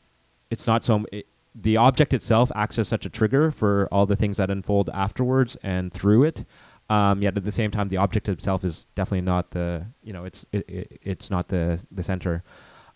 it's 0.50 0.68
not 0.68 0.84
so. 0.84 1.06
It, 1.12 1.28
the 1.56 1.78
object 1.78 2.16
itself 2.16 2.52
acts 2.56 2.80
as 2.80 2.88
such 2.88 3.06
a 3.06 3.10
trigger 3.10 3.52
for 3.52 3.88
all 3.92 4.08
the 4.08 4.16
things 4.16 4.38
that 4.38 4.50
unfold 4.50 4.90
afterwards 4.92 5.56
and 5.62 5.94
through 5.94 6.24
it. 6.24 6.46
Um, 6.90 7.22
yet 7.22 7.38
at 7.38 7.44
the 7.44 7.52
same 7.52 7.70
time, 7.70 7.90
the 7.90 7.98
object 7.98 8.28
itself 8.28 8.64
is 8.64 8.88
definitely 8.96 9.22
not 9.22 9.52
the 9.52 9.86
you 10.04 10.12
know 10.12 10.26
it's 10.26 10.46
it, 10.52 10.68
it, 10.68 11.00
it's 11.02 11.30
not 11.30 11.48
the 11.48 11.84
the 11.92 12.04
center. 12.04 12.44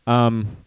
Um, 0.05 0.57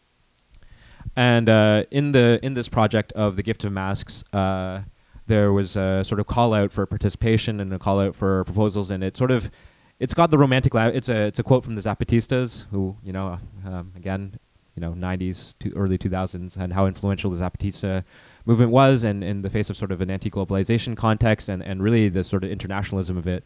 and 1.16 1.48
uh, 1.48 1.84
in 1.90 2.12
the 2.12 2.38
in 2.42 2.54
this 2.54 2.68
project 2.68 3.12
of 3.12 3.36
the 3.36 3.42
gift 3.42 3.64
of 3.64 3.72
masks, 3.72 4.24
uh, 4.32 4.82
there 5.26 5.52
was 5.52 5.76
a 5.76 6.02
sort 6.04 6.20
of 6.20 6.26
call 6.26 6.54
out 6.54 6.72
for 6.72 6.86
participation 6.86 7.60
and 7.60 7.72
a 7.72 7.78
call 7.78 8.00
out 8.00 8.14
for 8.14 8.44
proposals, 8.44 8.90
and 8.90 9.02
it 9.02 9.16
sort 9.16 9.30
of 9.30 9.50
it's 9.98 10.14
got 10.14 10.30
the 10.30 10.38
romantic. 10.38 10.74
La- 10.74 10.86
it's 10.86 11.08
a 11.08 11.26
it's 11.26 11.38
a 11.38 11.42
quote 11.42 11.64
from 11.64 11.74
the 11.74 11.80
Zapatistas, 11.80 12.66
who 12.70 12.96
you 13.02 13.12
know 13.12 13.38
um, 13.64 13.92
again 13.96 14.38
you 14.74 14.80
know 14.80 14.92
90s 14.92 15.54
to 15.58 15.72
early 15.74 15.98
2000s 15.98 16.56
and 16.56 16.72
how 16.72 16.86
influential 16.86 17.30
the 17.30 17.42
Zapatista 17.42 18.04
movement 18.46 18.70
was 18.70 19.04
and 19.04 19.22
in 19.22 19.42
the 19.42 19.50
face 19.50 19.68
of 19.68 19.76
sort 19.76 19.92
of 19.92 20.00
an 20.00 20.10
anti-globalization 20.10 20.96
context 20.96 21.48
and, 21.48 21.62
and 21.62 21.82
really 21.82 22.08
the 22.08 22.24
sort 22.24 22.44
of 22.44 22.50
internationalism 22.50 23.16
of 23.16 23.26
it 23.26 23.44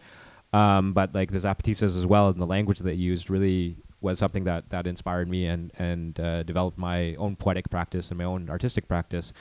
um, 0.52 0.92
but 0.92 1.14
like 1.14 1.32
the 1.32 1.38
Zapatistas 1.38 1.96
as 1.96 2.06
well 2.06 2.28
and 2.28 2.40
the 2.40 2.46
language 2.46 2.78
that 2.78 2.84
they 2.84 2.92
used 2.94 3.30
really 3.30 3.76
was 4.04 4.18
something 4.18 4.44
that 4.44 4.70
that 4.70 4.86
inspired 4.86 5.28
me 5.28 5.46
and 5.46 5.72
and 5.78 6.20
uh, 6.20 6.42
developed 6.44 6.78
my 6.78 7.14
own 7.16 7.34
poetic 7.34 7.68
practice 7.70 8.10
and 8.10 8.18
my 8.18 8.24
own 8.24 8.48
artistic 8.48 8.86
practice 8.86 9.32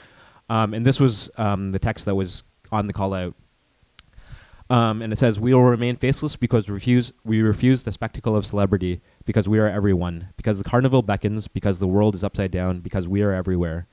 um, 0.48 0.74
and 0.74 0.84
this 0.84 0.98
was 0.98 1.30
um, 1.36 1.70
the 1.70 1.78
text 1.78 2.04
that 2.06 2.16
was 2.16 2.42
on 2.72 2.88
the 2.88 2.92
call 2.92 3.14
out 3.14 3.34
um, 4.70 5.02
and 5.02 5.12
it 5.12 5.16
says, 5.16 5.38
"We 5.38 5.52
will 5.52 5.62
remain 5.62 5.96
faceless 5.96 6.36
because 6.36 6.70
refuse 6.70 7.12
we 7.22 7.42
refuse 7.42 7.82
the 7.82 7.92
spectacle 7.92 8.34
of 8.34 8.46
celebrity 8.46 9.02
because 9.26 9.46
we 9.46 9.58
are 9.58 9.68
everyone, 9.68 10.28
because 10.36 10.58
the 10.58 10.64
carnival 10.64 11.02
beckons, 11.02 11.48
because 11.48 11.78
the 11.78 11.86
world 11.86 12.14
is 12.14 12.24
upside 12.24 12.50
down, 12.50 12.80
because 12.80 13.06
we 13.06 13.22
are 13.22 13.32
everywhere. 13.32 13.86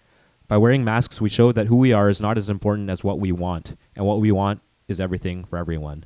By 0.47 0.57
wearing 0.57 0.83
masks, 0.83 1.19
we 1.19 1.29
show 1.29 1.51
that 1.51 1.67
who 1.67 1.75
we 1.75 1.91
are 1.93 2.09
is 2.09 2.21
not 2.21 2.37
as 2.37 2.49
important 2.49 2.89
as 2.89 3.03
what 3.03 3.19
we 3.19 3.31
want, 3.31 3.75
and 3.95 4.05
what 4.05 4.21
we 4.21 4.31
want 4.31 4.61
is 4.87 4.99
everything 4.99 5.43
for 5.43 5.57
everyone." 5.57 6.05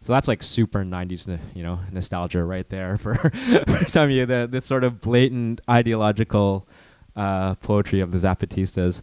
So 0.00 0.12
that's 0.12 0.28
like 0.28 0.42
super 0.42 0.84
'90s, 0.84 1.38
you 1.54 1.62
know, 1.62 1.80
nostalgia 1.90 2.44
right 2.44 2.68
there 2.68 2.96
for, 3.02 3.14
for 3.14 3.84
some 3.88 4.04
of 4.04 4.10
you. 4.10 4.26
The 4.26 4.48
this 4.50 4.64
sort 4.64 4.84
of 4.84 5.00
blatant 5.00 5.60
ideological 5.68 6.68
uh, 7.16 7.54
poetry 7.56 8.00
of 8.00 8.12
the 8.12 8.18
Zapatistas, 8.18 9.02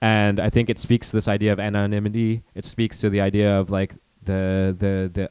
and 0.00 0.40
I 0.40 0.50
think 0.50 0.70
it 0.70 0.78
speaks 0.78 1.10
to 1.10 1.16
this 1.16 1.28
idea 1.28 1.52
of 1.52 1.60
anonymity. 1.60 2.42
It 2.54 2.64
speaks 2.64 2.98
to 2.98 3.10
the 3.10 3.20
idea 3.20 3.58
of 3.58 3.70
like 3.70 3.94
the 4.22 4.74
the 4.78 5.10
the 5.12 5.30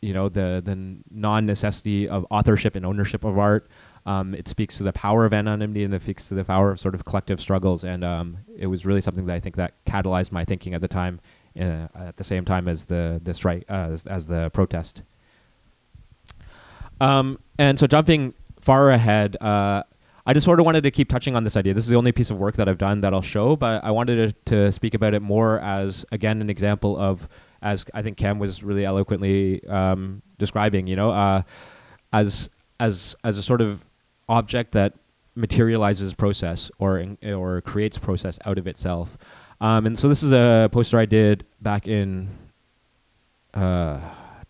you 0.00 0.14
know 0.14 0.28
the 0.28 0.62
the 0.64 0.98
non 1.10 1.46
necessity 1.46 2.08
of 2.08 2.26
authorship 2.30 2.76
and 2.76 2.86
ownership 2.86 3.24
of 3.24 3.38
art. 3.38 3.68
Um, 4.06 4.34
it 4.34 4.46
speaks 4.46 4.76
to 4.76 4.84
the 4.84 4.92
power 4.92 5.24
of 5.24 5.34
anonymity 5.34 5.82
and 5.82 5.92
it 5.92 6.00
speaks 6.00 6.28
to 6.28 6.34
the 6.34 6.44
power 6.44 6.70
of 6.70 6.78
sort 6.78 6.94
of 6.94 7.04
collective 7.04 7.40
struggles. 7.40 7.82
And 7.82 8.04
um, 8.04 8.38
it 8.56 8.68
was 8.68 8.86
really 8.86 9.00
something 9.00 9.26
that 9.26 9.34
I 9.34 9.40
think 9.40 9.56
that 9.56 9.84
catalyzed 9.84 10.30
my 10.30 10.44
thinking 10.44 10.74
at 10.74 10.80
the 10.80 10.86
time 10.86 11.20
uh, 11.58 11.88
at 11.94 12.16
the 12.16 12.24
same 12.24 12.44
time 12.44 12.68
as 12.68 12.86
the 12.86 13.20
the 13.22 13.34
strike 13.34 13.64
uh, 13.68 13.90
as, 13.92 14.06
as 14.06 14.26
the 14.26 14.50
protest. 14.50 15.02
Um, 17.00 17.38
and 17.58 17.78
so 17.78 17.86
jumping 17.86 18.34
far 18.60 18.90
ahead, 18.90 19.36
uh, 19.40 19.82
I 20.26 20.32
just 20.32 20.44
sort 20.44 20.58
of 20.58 20.66
wanted 20.66 20.82
to 20.82 20.90
keep 20.90 21.08
touching 21.08 21.36
on 21.36 21.44
this 21.44 21.56
idea. 21.56 21.74
This 21.74 21.84
is 21.84 21.90
the 21.90 21.96
only 21.96 22.12
piece 22.12 22.30
of 22.30 22.38
work 22.38 22.56
that 22.56 22.68
I've 22.68 22.78
done 22.78 23.00
that 23.02 23.14
I'll 23.14 23.22
show, 23.22 23.54
but 23.54 23.84
I 23.84 23.90
wanted 23.90 24.34
to, 24.46 24.54
to 24.54 24.72
speak 24.72 24.94
about 24.94 25.14
it 25.14 25.22
more 25.22 25.60
as 25.60 26.04
again 26.10 26.40
an 26.40 26.50
example 26.50 26.96
of, 26.96 27.28
as 27.62 27.84
I 27.94 28.02
think 28.02 28.16
Cam 28.16 28.38
was 28.38 28.62
really 28.62 28.84
eloquently 28.84 29.64
um, 29.68 30.22
describing, 30.38 30.86
you 30.86 30.96
know, 30.96 31.10
uh, 31.12 31.42
as 32.12 32.50
as 32.80 33.14
as 33.22 33.38
a 33.38 33.42
sort 33.42 33.60
of 33.60 33.86
object 34.28 34.72
that 34.72 34.94
materializes 35.36 36.14
process 36.14 36.70
or 36.78 37.04
or 37.24 37.60
creates 37.60 37.98
process 37.98 38.38
out 38.44 38.58
of 38.58 38.66
itself. 38.66 39.16
Um, 39.60 39.86
and 39.86 39.98
so 39.98 40.08
this 40.08 40.22
is 40.22 40.32
a 40.32 40.68
poster 40.70 40.98
I 40.98 41.06
did 41.06 41.44
back 41.60 41.88
in 41.88 42.28
uh, 43.54 43.98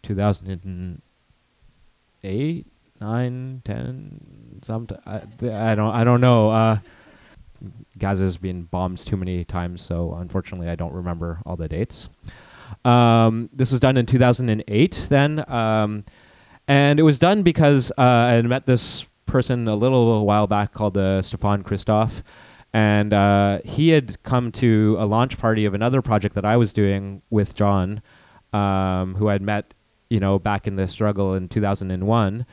2008, 0.02 2.66
9, 3.00 3.62
10, 3.64 4.60
some 4.62 4.88
I, 5.06 5.22
I 5.42 5.74
don't 5.74 5.94
I 5.94 6.04
don't 6.04 6.20
know. 6.20 6.50
Uh, 6.50 6.78
Gaza's 7.98 8.36
been 8.36 8.64
bombed 8.64 8.98
too 8.98 9.16
many 9.16 9.42
times, 9.44 9.80
so 9.80 10.12
unfortunately 10.14 10.68
I 10.68 10.74
don't 10.74 10.92
remember 10.92 11.40
all 11.46 11.56
the 11.56 11.68
dates. 11.68 12.08
Um, 12.84 13.48
this 13.52 13.70
was 13.70 13.80
done 13.80 13.96
in 13.96 14.06
2008 14.06 15.06
then. 15.08 15.48
Um, 15.50 16.04
and 16.68 16.98
it 16.98 17.04
was 17.04 17.18
done 17.18 17.42
because 17.42 17.92
uh, 17.96 18.02
I 18.02 18.42
met 18.42 18.66
this 18.66 19.06
person 19.26 19.68
a 19.68 19.74
little 19.74 20.26
while 20.26 20.46
back 20.46 20.72
called 20.72 20.98
uh, 20.98 21.22
Stefan 21.22 21.62
Christoff, 21.62 22.22
and 22.72 23.12
uh, 23.12 23.60
he 23.64 23.90
had 23.90 24.22
come 24.22 24.52
to 24.52 24.96
a 24.98 25.06
launch 25.06 25.38
party 25.38 25.64
of 25.64 25.74
another 25.74 26.02
project 26.02 26.34
that 26.34 26.44
I 26.44 26.56
was 26.56 26.72
doing 26.72 27.22
with 27.30 27.54
John, 27.54 28.02
um, 28.52 29.14
who 29.16 29.28
I'd 29.28 29.42
met, 29.42 29.74
you 30.10 30.20
know, 30.20 30.38
back 30.38 30.66
in 30.66 30.76
the 30.76 30.86
struggle 30.88 31.34
in 31.34 31.48
2001. 31.48 32.46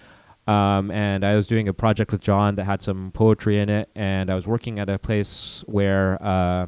Um, 0.46 0.92
and 0.92 1.24
I 1.24 1.36
was 1.36 1.48
doing 1.48 1.68
a 1.68 1.74
project 1.74 2.12
with 2.12 2.22
John 2.22 2.56
that 2.56 2.66
had 2.66 2.82
some 2.82 3.12
poetry 3.12 3.60
in 3.60 3.70
it, 3.70 3.90
and 3.96 4.30
I 4.30 4.36
was 4.36 4.46
working 4.46 4.80
at 4.80 4.90
a 4.90 5.00
place 5.00 5.64
where 5.68 6.22
uh, 6.22 6.68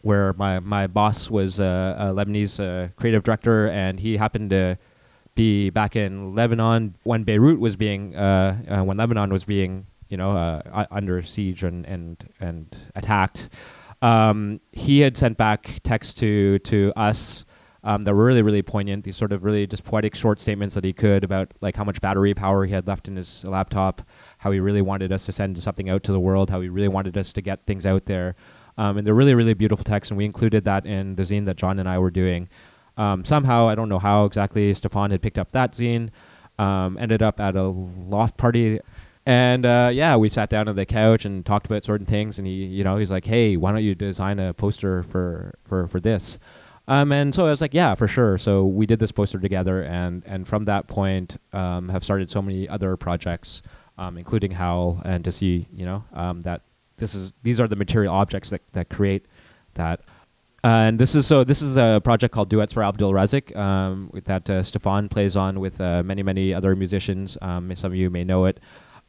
where 0.00 0.32
my 0.32 0.58
my 0.58 0.86
boss 0.88 1.30
was 1.30 1.60
a 1.60 2.12
Lebanese 2.14 2.58
uh, 2.58 2.88
creative 2.96 3.22
director, 3.22 3.68
and 3.68 4.00
he 4.00 4.16
happened 4.16 4.50
to 4.50 4.78
be 5.38 5.70
back 5.70 5.94
in 5.94 6.34
Lebanon 6.34 6.96
when 7.04 7.22
Beirut 7.22 7.60
was 7.60 7.76
being 7.76 8.16
uh, 8.16 8.58
uh, 8.68 8.82
when 8.82 8.96
Lebanon 8.96 9.30
was 9.30 9.44
being 9.44 9.86
you 10.08 10.16
know 10.16 10.32
uh, 10.32 10.86
under 10.90 11.22
siege 11.22 11.62
and 11.62 11.86
and 11.86 12.28
and 12.40 12.76
attacked. 12.94 13.48
Um, 14.00 14.60
he 14.72 15.00
had 15.00 15.16
sent 15.16 15.36
back 15.36 15.80
texts 15.82 16.14
to 16.14 16.58
to 16.60 16.92
us 16.96 17.44
um, 17.84 18.02
that 18.02 18.14
were 18.14 18.24
really 18.24 18.42
really 18.42 18.62
poignant. 18.62 19.04
These 19.04 19.16
sort 19.16 19.32
of 19.32 19.44
really 19.44 19.66
just 19.66 19.84
poetic 19.84 20.14
short 20.14 20.40
statements 20.40 20.74
that 20.74 20.84
he 20.84 20.92
could 20.92 21.24
about 21.24 21.52
like 21.60 21.76
how 21.76 21.84
much 21.84 22.00
battery 22.00 22.34
power 22.34 22.64
he 22.64 22.72
had 22.72 22.86
left 22.86 23.08
in 23.08 23.16
his 23.16 23.44
laptop, 23.44 24.02
how 24.38 24.50
he 24.50 24.60
really 24.60 24.82
wanted 24.82 25.12
us 25.12 25.26
to 25.26 25.32
send 25.32 25.60
something 25.62 25.88
out 25.88 26.02
to 26.04 26.12
the 26.12 26.20
world, 26.20 26.50
how 26.50 26.60
he 26.60 26.68
really 26.68 26.88
wanted 26.88 27.16
us 27.16 27.32
to 27.32 27.40
get 27.40 27.66
things 27.66 27.86
out 27.86 28.06
there. 28.06 28.36
Um, 28.76 28.98
and 28.98 29.06
they're 29.06 29.14
really 29.14 29.34
really 29.34 29.54
beautiful 29.54 29.84
texts, 29.84 30.10
and 30.10 30.18
we 30.18 30.24
included 30.24 30.64
that 30.64 30.86
in 30.86 31.16
the 31.16 31.24
zine 31.24 31.46
that 31.46 31.56
John 31.56 31.78
and 31.78 31.88
I 31.88 31.98
were 31.98 32.10
doing. 32.10 32.48
Um, 32.96 33.24
somehow, 33.24 33.68
I 33.68 33.76
don't 33.76 33.88
know 33.88 34.00
how 34.00 34.24
exactly, 34.24 34.74
Stefan 34.74 35.12
had 35.12 35.22
picked 35.22 35.38
up 35.38 35.52
that 35.52 35.72
zine, 35.72 36.10
um, 36.58 36.98
ended 36.98 37.22
up 37.22 37.38
at 37.40 37.54
a 37.54 37.62
loft 37.62 38.36
party. 38.36 38.80
And 39.28 39.66
uh, 39.66 39.90
yeah, 39.92 40.16
we 40.16 40.30
sat 40.30 40.48
down 40.48 40.68
on 40.68 40.76
the 40.76 40.86
couch 40.86 41.26
and 41.26 41.44
talked 41.44 41.66
about 41.66 41.84
certain 41.84 42.06
things. 42.06 42.38
And 42.38 42.48
he, 42.48 42.64
you 42.64 42.82
know, 42.82 42.96
he's 42.96 43.10
like, 43.10 43.26
"Hey, 43.26 43.58
why 43.58 43.72
don't 43.72 43.84
you 43.84 43.94
design 43.94 44.38
a 44.38 44.54
poster 44.54 45.02
for 45.02 45.58
for 45.64 45.86
for 45.86 46.00
this?" 46.00 46.38
Um, 46.88 47.12
and 47.12 47.34
so 47.34 47.44
I 47.44 47.50
was 47.50 47.60
like, 47.60 47.74
"Yeah, 47.74 47.94
for 47.94 48.08
sure." 48.08 48.38
So 48.38 48.64
we 48.64 48.86
did 48.86 49.00
this 49.00 49.12
poster 49.12 49.38
together, 49.38 49.82
and 49.82 50.22
and 50.24 50.48
from 50.48 50.62
that 50.62 50.88
point, 50.88 51.36
um, 51.52 51.90
have 51.90 52.02
started 52.02 52.30
so 52.30 52.40
many 52.40 52.66
other 52.70 52.96
projects, 52.96 53.60
um, 53.98 54.16
including 54.16 54.52
Howl, 54.52 55.02
and 55.04 55.22
to 55.26 55.30
see, 55.30 55.68
you 55.74 55.84
know, 55.84 56.04
um, 56.14 56.40
that 56.40 56.62
this 56.96 57.14
is 57.14 57.34
these 57.42 57.60
are 57.60 57.68
the 57.68 57.76
material 57.76 58.14
objects 58.14 58.48
that 58.48 58.62
that 58.72 58.88
create 58.88 59.26
that 59.74 60.00
and 60.64 60.98
this 60.98 61.14
is 61.14 61.26
so. 61.26 61.44
This 61.44 61.62
is 61.62 61.76
a 61.76 62.00
project 62.02 62.34
called 62.34 62.48
Duets 62.48 62.72
for 62.72 62.82
Abdelrazik 62.82 63.54
um, 63.56 64.10
that 64.24 64.50
uh, 64.50 64.62
Stefan 64.62 65.08
plays 65.08 65.36
on 65.36 65.60
with 65.60 65.80
uh, 65.80 66.02
many, 66.02 66.22
many 66.24 66.52
other 66.52 66.74
musicians. 66.74 67.38
Um, 67.40 67.74
some 67.76 67.92
of 67.92 67.96
you 67.96 68.10
may 68.10 68.24
know 68.24 68.44
it, 68.44 68.58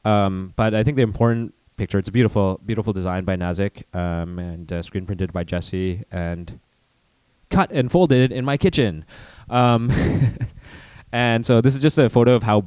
um, 0.05 0.53
but 0.55 0.73
I 0.73 0.83
think 0.83 0.97
the 0.97 1.03
important 1.03 1.53
picture. 1.79 1.97
It's 1.97 2.09
a 2.09 2.11
beautiful, 2.11 2.59
beautiful 2.63 2.93
design 2.93 3.23
by 3.23 3.37
Nazik 3.37 3.83
um, 3.95 4.37
and 4.37 4.71
uh, 4.71 4.83
screen 4.83 5.07
printed 5.07 5.33
by 5.33 5.43
Jesse 5.43 6.03
and 6.11 6.59
cut 7.49 7.71
and 7.71 7.91
folded 7.91 8.31
in 8.31 8.45
my 8.45 8.57
kitchen. 8.57 9.05
Um, 9.49 9.89
and 11.11 11.45
so 11.45 11.61
this 11.61 11.75
is 11.75 11.81
just 11.81 11.97
a 11.97 12.09
photo 12.09 12.35
of 12.35 12.43
how 12.43 12.65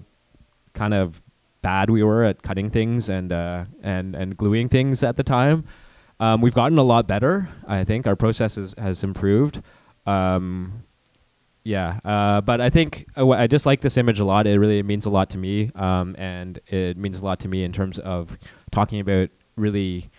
kind 0.73 0.95
of 0.95 1.23
bad 1.61 1.91
we 1.91 2.03
were 2.03 2.25
at 2.25 2.43
cutting 2.43 2.71
things 2.71 3.09
and 3.09 3.33
uh, 3.33 3.67
and 3.83 4.17
and 4.17 4.37
gluing 4.37 4.69
things 4.69 5.05
at 5.05 5.17
the 5.17 5.23
time. 5.23 5.65
Um, 6.19 6.41
we've 6.41 6.55
gotten 6.55 6.79
a 6.79 6.83
lot 6.83 7.07
better. 7.07 7.49
I 7.67 7.85
think 7.85 8.07
our 8.07 8.17
process 8.17 8.57
is, 8.57 8.75
has 8.79 9.05
improved. 9.05 9.63
Um, 10.07 10.85
yeah, 11.65 12.01
uh, 12.05 12.41
but 12.41 12.61
I 12.61 12.71
think 12.71 13.07
uh, 13.17 13.29
I 13.31 13.47
just 13.47 13.67
like 13.67 13.81
this 13.81 13.97
image 13.97 14.19
a 14.19 14.25
lot. 14.25 14.47
It 14.47 14.59
really 14.59 14.83
means 14.83 15.07
a 15.07 15.11
lot 15.11 15.31
to 15.31 15.39
me, 15.39 15.71
um, 15.75 16.17
and 16.19 16.59
it 16.67 16.97
means 16.97 17.21
a 17.21 17.25
lot 17.25 17.39
to 17.41 17.49
me 17.49 17.63
in 17.63 17.73
terms 17.73 17.99
of 18.01 18.37
talking 18.71 19.01
about 19.01 19.31
really 19.57 20.11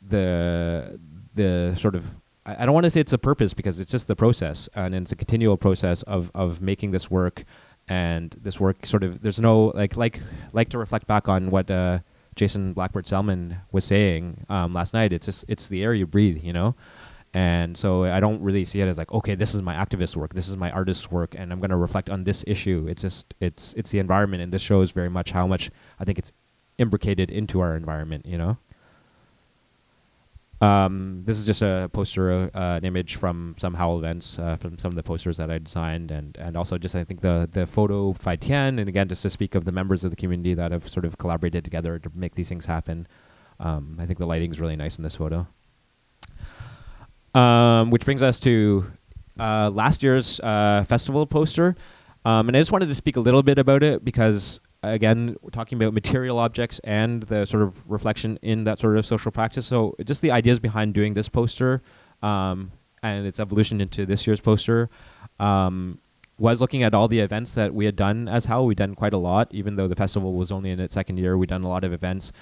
the 0.00 0.98
the 1.34 1.74
sort 1.76 1.96
of 1.96 2.06
I, 2.46 2.62
I 2.62 2.66
don't 2.66 2.74
want 2.74 2.84
to 2.84 2.90
say 2.90 3.00
it's 3.00 3.12
a 3.12 3.18
purpose 3.18 3.52
because 3.52 3.78
it's 3.78 3.90
just 3.90 4.06
the 4.06 4.16
process, 4.16 4.68
and 4.74 4.94
it's 4.94 5.12
a 5.12 5.16
continual 5.16 5.58
process 5.58 6.02
of 6.02 6.30
of 6.34 6.62
making 6.62 6.92
this 6.92 7.10
work, 7.10 7.44
and 7.88 8.34
this 8.40 8.58
work 8.58 8.86
sort 8.86 9.02
of 9.02 9.20
there's 9.20 9.40
no 9.40 9.66
like 9.74 9.96
like 9.98 10.20
like 10.52 10.70
to 10.70 10.78
reflect 10.78 11.06
back 11.06 11.28
on 11.28 11.50
what. 11.50 11.70
Uh, 11.70 11.98
Jason 12.36 12.74
Blackbird 12.74 13.06
Selman 13.06 13.56
was 13.72 13.86
saying 13.86 14.44
um, 14.50 14.74
last 14.74 14.92
night. 14.92 15.10
It's 15.10 15.24
just 15.24 15.46
it's 15.48 15.68
the 15.68 15.82
air 15.82 15.94
you 15.94 16.06
breathe, 16.06 16.44
you 16.44 16.52
know. 16.52 16.74
And 17.36 17.76
so 17.76 18.04
I 18.04 18.18
don't 18.18 18.40
really 18.40 18.64
see 18.64 18.80
it 18.80 18.88
as 18.88 18.96
like, 18.96 19.12
okay, 19.12 19.34
this 19.34 19.54
is 19.54 19.60
my 19.60 19.74
activist 19.74 20.16
work, 20.16 20.32
this 20.32 20.48
is 20.48 20.56
my 20.56 20.70
artist's 20.70 21.10
work, 21.10 21.34
and 21.36 21.52
I'm 21.52 21.60
going 21.60 21.68
to 21.68 21.76
reflect 21.76 22.08
on 22.08 22.24
this 22.24 22.42
issue. 22.46 22.86
It's 22.88 23.02
just 23.02 23.34
it's 23.40 23.74
it's 23.76 23.90
the 23.90 23.98
environment, 23.98 24.42
and 24.42 24.50
this 24.50 24.62
shows 24.62 24.92
very 24.92 25.10
much 25.10 25.32
how 25.32 25.46
much 25.46 25.70
I 26.00 26.06
think 26.06 26.18
it's 26.18 26.32
imbricated 26.78 27.30
into 27.30 27.60
our 27.60 27.76
environment, 27.76 28.24
you 28.24 28.38
know. 28.38 28.56
Um, 30.62 31.24
this 31.26 31.36
is 31.36 31.44
just 31.44 31.60
a 31.60 31.90
poster, 31.92 32.50
uh, 32.54 32.78
an 32.78 32.86
image 32.86 33.16
from 33.16 33.54
some 33.58 33.74
Howl 33.74 33.98
events, 33.98 34.38
uh, 34.38 34.56
from 34.56 34.78
some 34.78 34.88
of 34.88 34.94
the 34.94 35.02
posters 35.02 35.36
that 35.36 35.50
I 35.50 35.58
designed, 35.58 36.10
and 36.10 36.38
and 36.38 36.56
also 36.56 36.78
just 36.78 36.94
I 36.94 37.04
think 37.04 37.20
the 37.20 37.46
the 37.52 37.66
photo 37.66 38.14
Faitien, 38.14 38.80
and 38.80 38.88
again 38.88 39.08
just 39.10 39.20
to 39.24 39.28
speak 39.28 39.54
of 39.54 39.66
the 39.66 39.72
members 39.72 40.04
of 40.04 40.10
the 40.10 40.16
community 40.16 40.54
that 40.54 40.72
have 40.72 40.88
sort 40.88 41.04
of 41.04 41.18
collaborated 41.18 41.64
together 41.64 41.98
to 41.98 42.10
make 42.14 42.34
these 42.34 42.48
things 42.48 42.64
happen. 42.64 43.06
Um, 43.60 43.98
I 44.00 44.06
think 44.06 44.18
the 44.18 44.26
lighting 44.26 44.52
is 44.52 44.58
really 44.58 44.76
nice 44.76 44.96
in 44.96 45.04
this 45.04 45.16
photo. 45.16 45.46
Um, 47.36 47.90
which 47.90 48.04
brings 48.06 48.22
us 48.22 48.40
to 48.40 48.90
uh, 49.38 49.68
last 49.68 50.02
year's 50.02 50.40
uh, 50.40 50.84
festival 50.88 51.26
poster, 51.26 51.76
um, 52.24 52.48
and 52.48 52.56
I 52.56 52.60
just 52.60 52.72
wanted 52.72 52.88
to 52.88 52.94
speak 52.94 53.16
a 53.16 53.20
little 53.20 53.42
bit 53.42 53.58
about 53.58 53.82
it 53.82 54.04
because 54.04 54.58
again, 54.82 55.36
we're 55.42 55.50
talking 55.50 55.80
about 55.80 55.92
material 55.92 56.38
objects 56.38 56.78
and 56.84 57.22
the 57.24 57.44
sort 57.44 57.62
of 57.62 57.88
reflection 57.90 58.38
in 58.42 58.64
that 58.64 58.78
sort 58.78 58.96
of 58.96 59.06
social 59.06 59.30
practice. 59.30 59.66
So 59.66 59.94
just 60.04 60.22
the 60.22 60.30
ideas 60.30 60.58
behind 60.58 60.94
doing 60.94 61.14
this 61.14 61.28
poster 61.28 61.82
um, 62.22 62.72
and 63.02 63.26
its 63.26 63.40
evolution 63.40 63.80
into 63.80 64.06
this 64.06 64.26
year's 64.26 64.40
poster 64.40 64.88
um, 65.38 65.98
was 66.38 66.60
looking 66.60 66.82
at 66.82 66.94
all 66.94 67.08
the 67.08 67.20
events 67.20 67.54
that 67.54 67.74
we 67.74 67.84
had 67.84 67.96
done 67.96 68.28
as 68.28 68.46
Howl. 68.46 68.66
We'd 68.66 68.78
done 68.78 68.94
quite 68.94 69.12
a 69.12 69.18
lot, 69.18 69.48
even 69.52 69.76
though 69.76 69.88
the 69.88 69.96
festival 69.96 70.34
was 70.34 70.52
only 70.52 70.70
in 70.70 70.80
its 70.80 70.94
second 70.94 71.18
year. 71.18 71.36
We'd 71.36 71.48
done 71.48 71.62
a 71.62 71.68
lot 71.68 71.84
of 71.84 71.92
events. 71.92 72.32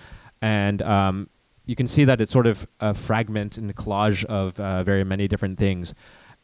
And 0.43 0.83
um, 0.83 1.29
you 1.67 1.77
can 1.77 1.89
see 1.89 2.05
that 2.05 2.21
it's 2.21 2.33
sort 2.33 2.47
of 2.47 2.67
a 2.81 2.95
fragment 2.95 3.57
and 3.57 3.71
a 3.71 3.75
collage 3.75 4.25
of 4.27 4.59
uh, 4.61 4.83
very 4.83 5.05
many 5.05 5.27
different 5.29 5.59
things. 5.59 5.95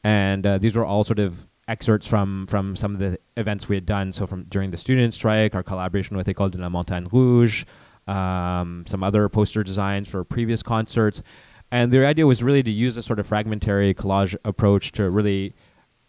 And 0.02 0.46
uh, 0.46 0.58
these 0.58 0.74
were 0.74 0.84
all 0.84 1.04
sort 1.04 1.18
of 1.18 1.46
excerpts 1.68 2.06
from 2.06 2.46
from 2.48 2.74
some 2.74 2.94
of 2.94 2.98
the 2.98 3.18
events 3.36 3.68
we 3.68 3.76
had 3.76 3.86
done. 3.86 4.12
So 4.12 4.26
from 4.26 4.44
during 4.44 4.70
the 4.70 4.76
student 4.76 5.14
strike, 5.14 5.54
our 5.54 5.62
collaboration 5.62 6.16
with 6.16 6.26
École 6.26 6.50
de 6.50 6.58
la 6.58 6.68
Montagne 6.68 7.06
Rouge, 7.12 7.64
um, 8.08 8.84
some 8.86 9.02
other 9.04 9.28
poster 9.28 9.62
designs 9.62 10.08
for 10.08 10.24
previous 10.24 10.62
concerts, 10.62 11.22
and 11.70 11.92
the 11.92 12.04
idea 12.04 12.26
was 12.26 12.42
really 12.42 12.62
to 12.62 12.70
use 12.70 12.96
a 12.96 13.02
sort 13.02 13.18
of 13.18 13.26
fragmentary 13.26 13.94
collage 13.94 14.34
approach 14.44 14.92
to 14.92 15.10
really 15.10 15.54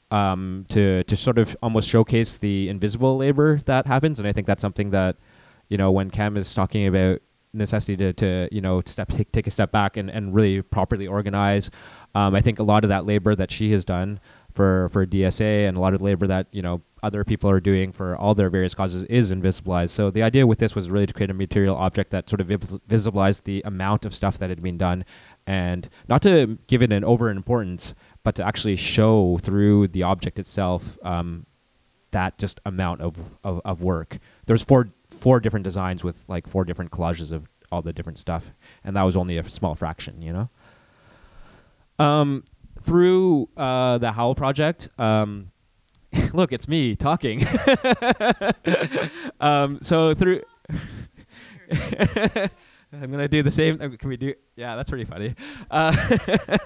um, 0.10 0.65
to 0.70 1.03
to 1.03 1.15
sort 1.15 1.38
of 1.38 1.56
almost 1.62 1.89
showcase 1.89 2.38
the 2.38 2.70
invisible 2.70 3.18
labor 3.18 3.62
that 3.65 3.86
happens. 3.86 4.20
And 4.20 4.27
I 4.27 4.32
think 4.32 4.48
that's 4.48 4.62
something 4.62 4.91
that 4.91 5.18
you 5.70 5.77
know 5.77 5.91
when 5.91 6.10
Cam 6.10 6.38
is 6.38 6.53
talking 6.53 6.88
about 6.88 7.22
necessity 7.53 7.98
to, 7.98 8.13
to 8.13 8.50
you 8.51 8.62
know 8.62 8.81
step 8.86 9.10
take, 9.10 9.31
take 9.31 9.48
a 9.48 9.51
step 9.51 9.72
back 9.72 9.98
and, 9.98 10.10
and 10.10 10.34
really 10.34 10.62
properly 10.62 11.08
organize. 11.08 11.70
Um, 12.13 12.36
I 12.36 12.41
think 12.41 12.60
a 12.60 12.63
lot 12.63 12.84
of 12.84 12.89
that 12.89 13.05
labor 13.05 13.36
that 13.36 13.51
she 13.51 13.72
has 13.72 13.86
done 13.86 14.20
for 14.53 14.89
for 14.89 15.05
DSA 15.05 15.67
and 15.67 15.77
a 15.77 15.79
lot 15.79 15.93
of 15.93 16.00
the 16.00 16.05
labor 16.05 16.27
that 16.27 16.48
you 16.51 16.62
know 16.62 16.81
other 17.03 17.24
people 17.24 17.50
are 17.50 17.60
doing 17.60 17.91
for 17.91 18.15
all 18.15 18.36
their 18.36 18.50
various 18.50 18.75
causes 18.75 19.03
is 19.05 19.31
invisibilized. 19.31 19.89
So 19.89 20.12
the 20.12 20.24
idea 20.24 20.46
with 20.46 20.60
this 20.60 20.75
was 20.75 20.89
really 20.89 21.08
to 21.08 21.13
create 21.13 21.31
a 21.31 21.34
material 21.34 21.75
object 21.75 22.12
that 22.12 22.29
sort 22.29 22.41
of 22.41 22.48
visibilized 22.48 23.43
the 23.43 23.62
amount 23.65 24.05
of 24.05 24.13
stuff 24.13 24.38
that 24.38 24.50
had 24.50 24.62
been 24.62 24.77
done, 24.77 25.03
and 25.48 25.89
not 26.08 26.22
to 26.24 26.60
give 26.67 26.81
it 26.81 26.91
an 26.91 27.03
over 27.03 27.29
importance, 27.29 27.93
but 28.24 28.36
to 28.36 28.46
actually 28.46 28.75
show 28.75 29.39
through 29.39 29.88
the 29.88 30.03
object 30.03 30.38
itself 30.38 30.98
um, 31.03 31.46
that 32.12 32.38
just 32.38 32.60
amount 32.65 33.01
of, 33.01 33.38
of, 33.43 33.62
of 33.65 33.81
work. 33.81 34.20
There's 34.46 34.63
four 34.63 34.89
four 35.22 35.40
different 35.40 35.63
designs 35.63 36.04
with 36.04 36.18
like 36.28 36.48
four 36.48 36.66
different 36.66 36.92
collages 36.92 37.32
of 37.32 37.48
all 37.72 37.82
the 37.82 37.94
different 37.94 38.20
stuff, 38.20 38.51
and 38.84 38.96
that 38.98 39.04
was 39.04 39.16
only 39.16 39.38
a 39.38 39.44
small 39.44 39.75
fraction, 39.75 40.22
you 40.22 40.34
know. 40.34 40.50
Um, 42.04 42.44
through 42.82 43.48
uh, 43.56 44.00
the 44.00 44.12
Howl 44.12 44.34
project, 44.36 44.90
um, 44.98 45.51
look, 46.34 46.51
it's 46.51 46.68
me 46.68 46.96
talking. 46.96 47.46
um, 49.40 49.80
so 49.82 50.13
through. 50.13 50.42
I'm 52.94 53.10
gonna 53.10 53.30
do 53.30 53.42
the 53.42 53.51
same. 53.51 53.80
uh, 53.82 53.88
Can 53.98 54.10
we 54.10 54.18
do? 54.18 54.34
Yeah, 54.58 54.75
that's 54.75 54.90
pretty 54.90 55.06
funny. 55.06 55.36
Uh, 55.70 56.58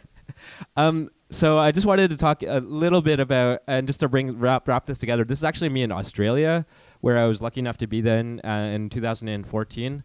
um, 0.75 1.11
so 1.35 1.59
I 1.59 1.71
just 1.71 1.85
wanted 1.85 2.09
to 2.11 2.17
talk 2.17 2.43
a 2.43 2.59
little 2.61 3.01
bit 3.01 3.19
about, 3.19 3.61
and 3.67 3.85
just 3.87 3.99
to 3.99 4.07
bring 4.07 4.39
wrap 4.39 4.67
wrap 4.67 4.85
this 4.85 4.97
together. 4.97 5.25
This 5.25 5.39
is 5.39 5.43
actually 5.43 5.69
me 5.69 5.83
in 5.83 5.91
Australia, 5.91 6.65
where 7.01 7.17
I 7.17 7.25
was 7.25 7.41
lucky 7.41 7.59
enough 7.59 7.77
to 7.79 7.87
be 7.87 8.01
then 8.01 8.39
uh, 8.43 8.71
in 8.73 8.89
2014. 8.89 10.03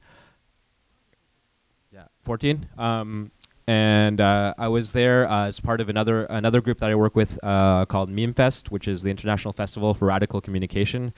Yeah, 1.93 2.05
14. 2.23 2.69
Um, 2.77 3.31
and 3.67 4.21
uh, 4.21 4.55
I 4.59 4.67
was 4.67 4.91
there 4.91 5.29
uh, 5.29 5.47
as 5.47 5.61
part 5.61 5.81
of 5.81 5.89
another 5.89 6.25
another 6.25 6.61
group 6.61 6.79
that 6.79 6.91
I 6.91 6.97
work 6.97 7.15
with 7.15 7.39
uh, 7.45 7.87
called 7.87 8.11
Meme 8.11 8.35
Fest, 8.35 8.73
which 8.73 8.89
is 8.89 9.03
the 9.03 9.11
International 9.11 9.53
Festival 9.53 9.95
for 9.95 10.07
Radical 10.07 10.41
Communication. 10.41 11.15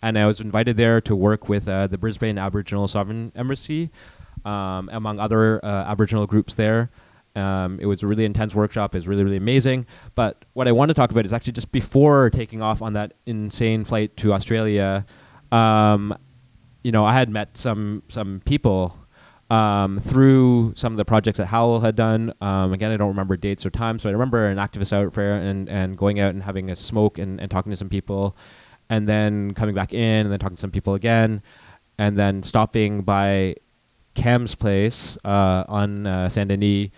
And 0.00 0.18
I 0.18 0.26
was 0.26 0.40
invited 0.40 0.78
there 0.78 1.02
to 1.02 1.14
work 1.14 1.50
with 1.50 1.68
uh, 1.68 1.86
the 1.86 1.98
Brisbane 1.98 2.38
Aboriginal 2.38 2.88
Sovereign 2.88 3.32
Embassy, 3.34 3.90
um, 4.46 4.88
among 4.90 5.20
other 5.20 5.62
uh, 5.62 5.68
Aboriginal 5.68 6.26
groups 6.26 6.54
there. 6.54 6.90
Um, 7.36 7.78
it 7.80 7.86
was 7.86 8.02
a 8.02 8.06
really 8.06 8.24
intense 8.24 8.54
workshop. 8.54 8.94
It 8.94 8.98
was 8.98 9.08
really, 9.08 9.24
really 9.24 9.36
amazing. 9.36 9.86
But 10.14 10.44
what 10.52 10.66
I 10.68 10.72
want 10.72 10.88
to 10.88 10.94
talk 10.94 11.10
about 11.10 11.24
is 11.24 11.32
actually 11.32 11.52
just 11.52 11.72
before 11.72 12.30
taking 12.30 12.62
off 12.62 12.82
on 12.82 12.94
that 12.94 13.14
insane 13.26 13.84
flight 13.84 14.16
to 14.18 14.32
Australia, 14.32 15.06
um, 15.52 16.16
you 16.82 16.92
know, 16.92 17.04
I 17.04 17.12
had 17.12 17.28
met 17.28 17.56
some 17.56 18.02
some 18.08 18.40
people 18.44 18.96
um, 19.50 19.98
through 19.98 20.74
some 20.76 20.92
of 20.92 20.96
the 20.96 21.04
projects 21.04 21.38
that 21.38 21.46
Howl 21.46 21.80
had 21.80 21.96
done. 21.96 22.32
Um, 22.40 22.72
again, 22.72 22.90
I 22.90 22.96
don't 22.96 23.08
remember 23.08 23.36
dates 23.36 23.66
or 23.66 23.70
times, 23.70 24.02
so 24.02 24.08
I 24.08 24.12
remember 24.12 24.46
an 24.46 24.58
activist 24.58 24.92
out 24.92 25.12
fair 25.12 25.34
and, 25.34 25.68
and 25.68 25.98
going 25.98 26.20
out 26.20 26.30
and 26.30 26.42
having 26.42 26.70
a 26.70 26.76
smoke 26.76 27.18
and, 27.18 27.40
and 27.40 27.50
talking 27.50 27.70
to 27.70 27.76
some 27.76 27.88
people, 27.88 28.36
and 28.88 29.08
then 29.08 29.52
coming 29.54 29.74
back 29.74 29.92
in 29.92 30.26
and 30.26 30.32
then 30.32 30.38
talking 30.38 30.56
to 30.56 30.60
some 30.60 30.70
people 30.70 30.94
again, 30.94 31.42
and 31.98 32.16
then 32.16 32.42
stopping 32.42 33.02
by 33.02 33.56
Cam's 34.14 34.54
place 34.54 35.18
uh, 35.24 35.64
on 35.68 36.06
uh, 36.06 36.28
Saint 36.28 36.48
Denis, 36.48 36.90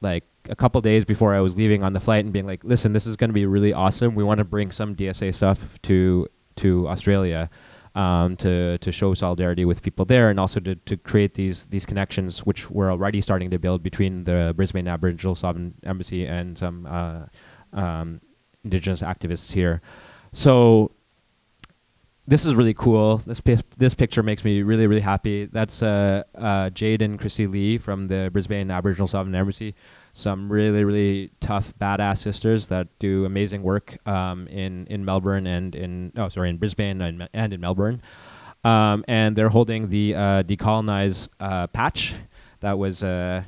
like 0.00 0.24
a 0.48 0.56
couple 0.56 0.80
days 0.80 1.04
before 1.04 1.34
I 1.34 1.40
was 1.40 1.56
leaving 1.56 1.82
on 1.82 1.92
the 1.92 2.00
flight, 2.00 2.24
and 2.24 2.32
being 2.32 2.46
like, 2.46 2.64
"Listen, 2.64 2.92
this 2.92 3.06
is 3.06 3.16
going 3.16 3.30
to 3.30 3.34
be 3.34 3.46
really 3.46 3.72
awesome. 3.72 4.14
We 4.14 4.24
want 4.24 4.38
to 4.38 4.44
bring 4.44 4.70
some 4.70 4.94
DSA 4.94 5.34
stuff 5.34 5.80
to 5.82 6.28
to 6.56 6.88
Australia." 6.88 7.50
um, 7.96 8.36
to 8.36 8.76
to 8.78 8.92
show 8.92 9.14
solidarity 9.14 9.64
with 9.64 9.82
people 9.82 10.04
there, 10.04 10.28
and 10.28 10.38
also 10.38 10.60
to, 10.60 10.74
to 10.74 10.96
create 10.98 11.34
these 11.34 11.64
these 11.66 11.86
connections, 11.86 12.40
which 12.40 12.70
we're 12.70 12.90
already 12.92 13.22
starting 13.22 13.50
to 13.50 13.58
build 13.58 13.82
between 13.82 14.24
the 14.24 14.52
Brisbane 14.54 14.86
Aboriginal 14.86 15.34
Sovereign 15.34 15.74
Embassy 15.82 16.26
and 16.26 16.58
some 16.58 16.86
uh, 16.86 17.24
um, 17.72 18.20
Indigenous 18.62 19.00
activists 19.00 19.52
here. 19.52 19.80
So 20.34 20.92
this 22.28 22.44
is 22.44 22.54
really 22.54 22.74
cool. 22.74 23.18
This 23.26 23.40
this 23.76 23.94
picture 23.94 24.22
makes 24.22 24.44
me 24.44 24.62
really 24.62 24.86
really 24.86 25.00
happy. 25.00 25.46
That's 25.46 25.82
uh, 25.82 26.24
uh, 26.34 26.70
Jade 26.70 27.02
and 27.02 27.18
Christy 27.20 27.46
Lee 27.46 27.78
from 27.78 28.08
the 28.08 28.30
Brisbane 28.32 28.70
Aboriginal 28.70 29.06
Sovereign 29.06 29.34
Embassy. 29.34 29.74
Some 30.12 30.50
really 30.50 30.82
really 30.84 31.30
tough 31.40 31.72
badass 31.78 32.18
sisters 32.18 32.66
that 32.68 32.88
do 32.98 33.24
amazing 33.24 33.62
work 33.62 33.96
um, 34.08 34.48
in 34.48 34.86
in 34.88 35.04
Melbourne 35.04 35.46
and 35.46 35.74
in 35.74 36.12
oh 36.16 36.28
sorry 36.28 36.50
in 36.50 36.56
Brisbane 36.56 37.00
and, 37.00 37.28
and 37.32 37.52
in 37.52 37.60
Melbourne. 37.60 38.02
Um, 38.64 39.04
and 39.06 39.36
they're 39.36 39.50
holding 39.50 39.90
the 39.90 40.16
uh, 40.16 40.42
decolonize 40.42 41.28
uh, 41.38 41.68
patch 41.68 42.14
that 42.60 42.76
was 42.76 43.04
uh, 43.04 43.44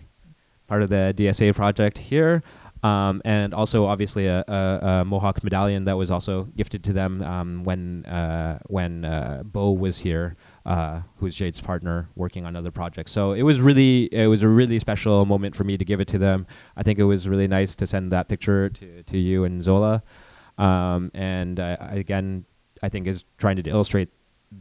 part 0.68 0.82
of 0.82 0.90
the 0.90 1.12
DSA 1.16 1.54
project 1.56 1.98
here. 1.98 2.44
Um, 2.82 3.22
and 3.24 3.54
also 3.54 3.86
obviously 3.86 4.26
a, 4.26 4.44
a, 4.46 4.80
a 4.82 5.04
Mohawk 5.04 5.42
medallion 5.42 5.84
that 5.86 5.96
was 5.96 6.10
also 6.10 6.44
gifted 6.56 6.84
to 6.84 6.92
them 6.92 7.22
um, 7.22 7.64
when 7.64 8.04
uh, 8.06 8.60
when 8.66 9.04
uh, 9.04 9.42
Bo 9.44 9.72
was 9.72 9.98
here, 9.98 10.36
uh, 10.64 11.00
who's 11.16 11.34
Jade's 11.34 11.60
partner, 11.60 12.08
working 12.14 12.46
on 12.46 12.54
other 12.54 12.70
projects. 12.70 13.10
So 13.10 13.32
it 13.32 13.42
was 13.42 13.60
really 13.60 14.04
it 14.12 14.28
was 14.28 14.42
a 14.42 14.48
really 14.48 14.78
special 14.78 15.24
moment 15.26 15.56
for 15.56 15.64
me 15.64 15.76
to 15.76 15.84
give 15.84 16.00
it 16.00 16.08
to 16.08 16.18
them. 16.18 16.46
I 16.76 16.82
think 16.82 16.98
it 16.98 17.04
was 17.04 17.28
really 17.28 17.48
nice 17.48 17.74
to 17.76 17.86
send 17.86 18.12
that 18.12 18.28
picture 18.28 18.68
to, 18.68 19.02
to 19.02 19.18
you 19.18 19.44
and 19.44 19.62
Zola, 19.62 20.02
um, 20.56 21.10
and 21.14 21.58
again, 21.58 22.44
I 22.82 22.88
think 22.88 23.08
is 23.08 23.24
trying 23.38 23.56
to 23.56 23.68
illustrate 23.68 24.10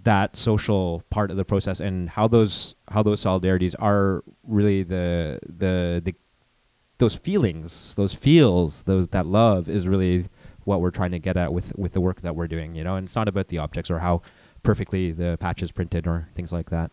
that 0.03 0.35
social 0.35 1.03
part 1.09 1.31
of 1.31 1.37
the 1.37 1.45
process 1.45 1.79
and 1.79 2.09
how 2.09 2.27
those 2.27 2.75
how 2.89 3.03
those 3.03 3.23
solidarities 3.23 3.75
are 3.79 4.23
really 4.43 4.83
the 4.83 5.39
the 5.47 6.01
the 6.03 6.15
those 6.97 7.15
feelings, 7.15 7.95
those 7.95 8.13
feels, 8.13 8.83
those 8.83 9.09
that 9.09 9.25
love 9.25 9.69
is 9.69 9.87
really 9.87 10.29
what 10.63 10.81
we're 10.81 10.91
trying 10.91 11.11
to 11.11 11.19
get 11.19 11.37
at 11.37 11.53
with 11.53 11.75
with 11.77 11.93
the 11.93 12.01
work 12.01 12.21
that 12.21 12.35
we're 12.35 12.47
doing, 12.47 12.75
you 12.75 12.83
know. 12.83 12.95
And 12.95 13.05
it's 13.05 13.15
not 13.15 13.27
about 13.27 13.47
the 13.47 13.59
objects 13.59 13.89
or 13.89 13.99
how 13.99 14.21
perfectly 14.63 15.11
the 15.11 15.37
patch 15.39 15.61
is 15.61 15.71
printed 15.71 16.07
or 16.07 16.27
things 16.35 16.51
like 16.51 16.69
that. 16.69 16.91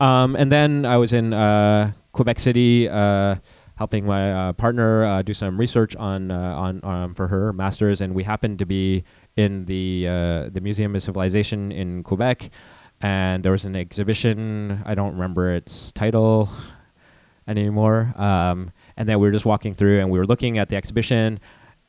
Um, 0.00 0.36
and 0.36 0.50
then 0.50 0.84
I 0.84 0.96
was 0.96 1.12
in 1.12 1.32
uh, 1.32 1.92
Quebec 2.12 2.38
City, 2.38 2.88
uh, 2.88 3.36
helping 3.76 4.06
my 4.06 4.32
uh, 4.32 4.52
partner 4.52 5.04
uh, 5.04 5.22
do 5.22 5.34
some 5.34 5.58
research 5.58 5.94
on 5.96 6.30
uh, 6.30 6.54
on 6.54 6.84
um, 6.84 7.14
for 7.14 7.28
her 7.28 7.52
masters, 7.52 8.00
and 8.00 8.14
we 8.14 8.24
happened 8.24 8.58
to 8.60 8.66
be 8.66 9.04
in 9.36 9.66
the 9.66 10.06
uh, 10.08 10.48
the 10.50 10.60
Museum 10.60 10.94
of 10.96 11.02
Civilization 11.02 11.70
in 11.70 12.02
Quebec, 12.02 12.50
and 13.00 13.44
there 13.44 13.52
was 13.52 13.64
an 13.64 13.76
exhibition. 13.76 14.82
I 14.84 14.94
don't 14.94 15.12
remember 15.12 15.52
its 15.52 15.92
title 15.92 16.48
anymore. 17.48 18.12
Um, 18.16 18.70
and 18.96 19.08
then 19.08 19.18
we 19.18 19.26
were 19.26 19.32
just 19.32 19.46
walking 19.46 19.74
through 19.74 19.98
and 20.00 20.10
we 20.10 20.18
were 20.18 20.26
looking 20.26 20.58
at 20.58 20.68
the 20.68 20.76
exhibition, 20.76 21.40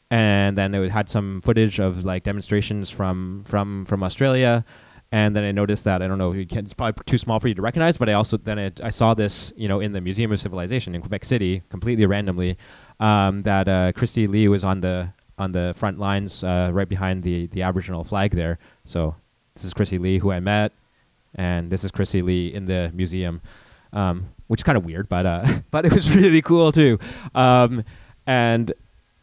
and 0.09 0.57
then 0.57 0.73
it 0.73 0.89
had 0.89 1.09
some 1.09 1.41
footage 1.41 1.79
of 1.79 2.05
like 2.05 2.23
demonstrations 2.23 2.89
from 2.89 3.43
from 3.45 3.85
from 3.85 4.01
Australia. 4.03 4.65
And 5.11 5.35
then 5.35 5.43
I 5.43 5.51
noticed 5.51 5.85
that 5.85 6.03
I 6.03 6.07
don't 6.07 6.19
know, 6.19 6.33
it's 6.33 6.73
probably 6.73 7.03
too 7.05 7.17
small 7.17 7.39
for 7.39 7.47
you 7.47 7.55
to 7.55 7.63
recognize, 7.63 7.97
but 7.97 8.09
I 8.09 8.13
also 8.13 8.37
then 8.37 8.59
it, 8.59 8.79
I 8.83 8.91
saw 8.91 9.15
this, 9.15 9.51
you 9.57 9.67
know, 9.67 9.79
in 9.79 9.91
the 9.91 10.01
Museum 10.01 10.31
of 10.31 10.39
Civilization 10.39 10.93
in 10.93 11.01
Quebec 11.01 11.25
City, 11.25 11.63
completely 11.69 12.05
randomly, 12.05 12.57
um, 12.99 13.41
that 13.41 13.67
uh, 13.67 13.91
Christy 13.93 14.27
Lee 14.27 14.47
was 14.47 14.63
on 14.63 14.81
the 14.81 15.11
on 15.39 15.51
the 15.53 15.73
front 15.75 15.97
lines, 15.97 16.43
uh, 16.43 16.69
right 16.71 16.87
behind 16.87 17.23
the 17.23 17.47
the 17.47 17.63
Aboriginal 17.63 18.03
flag 18.03 18.31
there. 18.35 18.59
So 18.85 19.15
this 19.55 19.63
is 19.63 19.73
Christy 19.73 19.97
Lee, 19.97 20.19
who 20.19 20.31
I 20.31 20.39
met, 20.39 20.73
and 21.33 21.71
this 21.71 21.83
is 21.83 21.89
Christy 21.89 22.21
Lee 22.21 22.53
in 22.53 22.65
the 22.65 22.91
museum, 22.93 23.41
um, 23.91 24.27
which 24.49 24.61
is 24.61 24.63
kind 24.63 24.77
of 24.77 24.83
weird, 24.83 25.07
but 25.07 25.25
uh, 25.25 25.45
but 25.71 25.85
it 25.85 25.93
was 25.93 26.13
really 26.13 26.41
cool 26.41 26.71
too. 26.71 26.97
Um, 27.35 27.83
and 28.25 28.73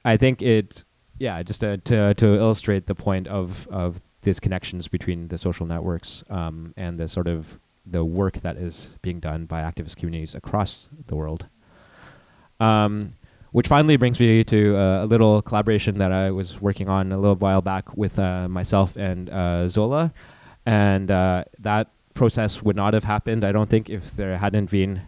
I 0.05 0.17
think 0.17 0.41
it, 0.41 0.85
yeah, 1.19 1.43
just 1.43 1.61
to, 1.61 1.79
to 1.79 2.15
to 2.15 2.27
illustrate 2.37 2.87
the 2.87 2.95
point 2.95 3.27
of 3.27 3.67
of 3.69 4.01
these 4.23 4.41
connections 4.41 4.89
between 4.89 5.29
the 5.29 5.37
social 5.37 5.67
networks 5.67 6.25
um, 6.31 6.73
and 6.77 6.99
the 6.99 7.09
sort 7.09 7.27
of 7.27 7.59
the 7.85 8.05
work 8.05 8.41
that 8.41 8.57
is 8.57 8.91
being 9.03 9.21
done 9.21 9.47
by 9.47 9.63
activist 9.63 9.97
communities 9.97 10.35
across 10.35 10.89
the 11.09 11.17
world. 11.17 11.47
Um, 12.59 13.15
which 13.51 13.69
finally 13.69 13.97
brings 13.97 14.21
me 14.21 14.45
to 14.45 14.77
uh, 14.77 15.05
a 15.05 15.07
little 15.07 15.43
collaboration 15.43 15.99
that 15.99 16.13
I 16.13 16.31
was 16.31 16.61
working 16.61 16.89
on 16.89 17.11
a 17.11 17.19
little 17.19 17.37
while 17.37 17.63
back 17.63 17.97
with 17.97 18.19
uh, 18.19 18.49
myself 18.49 18.97
and 18.97 19.29
uh, 19.31 19.69
Zola, 19.69 20.13
and 20.65 21.11
uh, 21.11 21.45
that 21.59 21.89
process 22.15 22.63
would 22.63 22.77
not 22.77 22.95
have 22.95 23.05
happened, 23.05 23.45
I 23.45 23.53
don't 23.53 23.71
think, 23.71 23.89
if 23.89 24.17
there 24.17 24.37
hadn't 24.39 24.71
been 24.71 25.03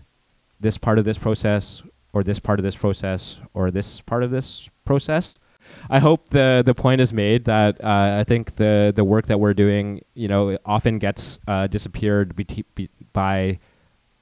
this 0.60 0.78
part 0.78 0.98
of 0.98 1.04
this 1.04 1.18
process, 1.18 1.82
or 2.12 2.22
this 2.22 2.40
part 2.40 2.58
of 2.58 2.64
this 2.64 2.76
process, 2.76 3.38
or 3.54 3.70
this 3.70 4.00
part 4.00 4.22
of 4.22 4.30
this 4.30 4.68
process. 4.84 5.34
I 5.90 5.98
hope 5.98 6.30
the 6.30 6.62
the 6.64 6.74
point 6.74 7.00
is 7.00 7.12
made 7.12 7.44
that 7.44 7.82
uh, 7.82 8.18
I 8.20 8.24
think 8.24 8.56
the 8.56 8.92
the 8.94 9.04
work 9.04 9.26
that 9.26 9.38
we're 9.38 9.54
doing, 9.54 10.02
you 10.14 10.28
know, 10.28 10.58
often 10.64 10.98
gets 10.98 11.38
uh, 11.46 11.66
disappeared 11.66 12.34
be- 12.34 12.88
by 13.12 13.58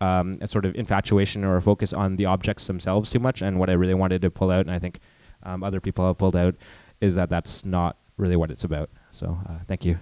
um, 0.00 0.34
a 0.40 0.48
sort 0.48 0.64
of 0.64 0.74
infatuation 0.74 1.44
or 1.44 1.56
a 1.56 1.62
focus 1.62 1.92
on 1.92 2.16
the 2.16 2.26
objects 2.26 2.66
themselves 2.66 3.10
too 3.10 3.20
much. 3.20 3.42
And 3.42 3.58
what 3.58 3.70
I 3.70 3.74
really 3.74 3.94
wanted 3.94 4.22
to 4.22 4.30
pull 4.30 4.50
out, 4.50 4.66
and 4.66 4.70
I 4.70 4.78
think 4.78 5.00
um, 5.42 5.62
other 5.62 5.80
people 5.80 6.06
have 6.06 6.18
pulled 6.18 6.36
out, 6.36 6.54
is 7.00 7.14
that 7.14 7.30
that's 7.30 7.64
not 7.64 7.96
really 8.16 8.36
what 8.36 8.50
it's 8.50 8.64
about. 8.64 8.90
So 9.10 9.38
uh, 9.48 9.58
thank 9.66 9.84
you. 9.84 9.98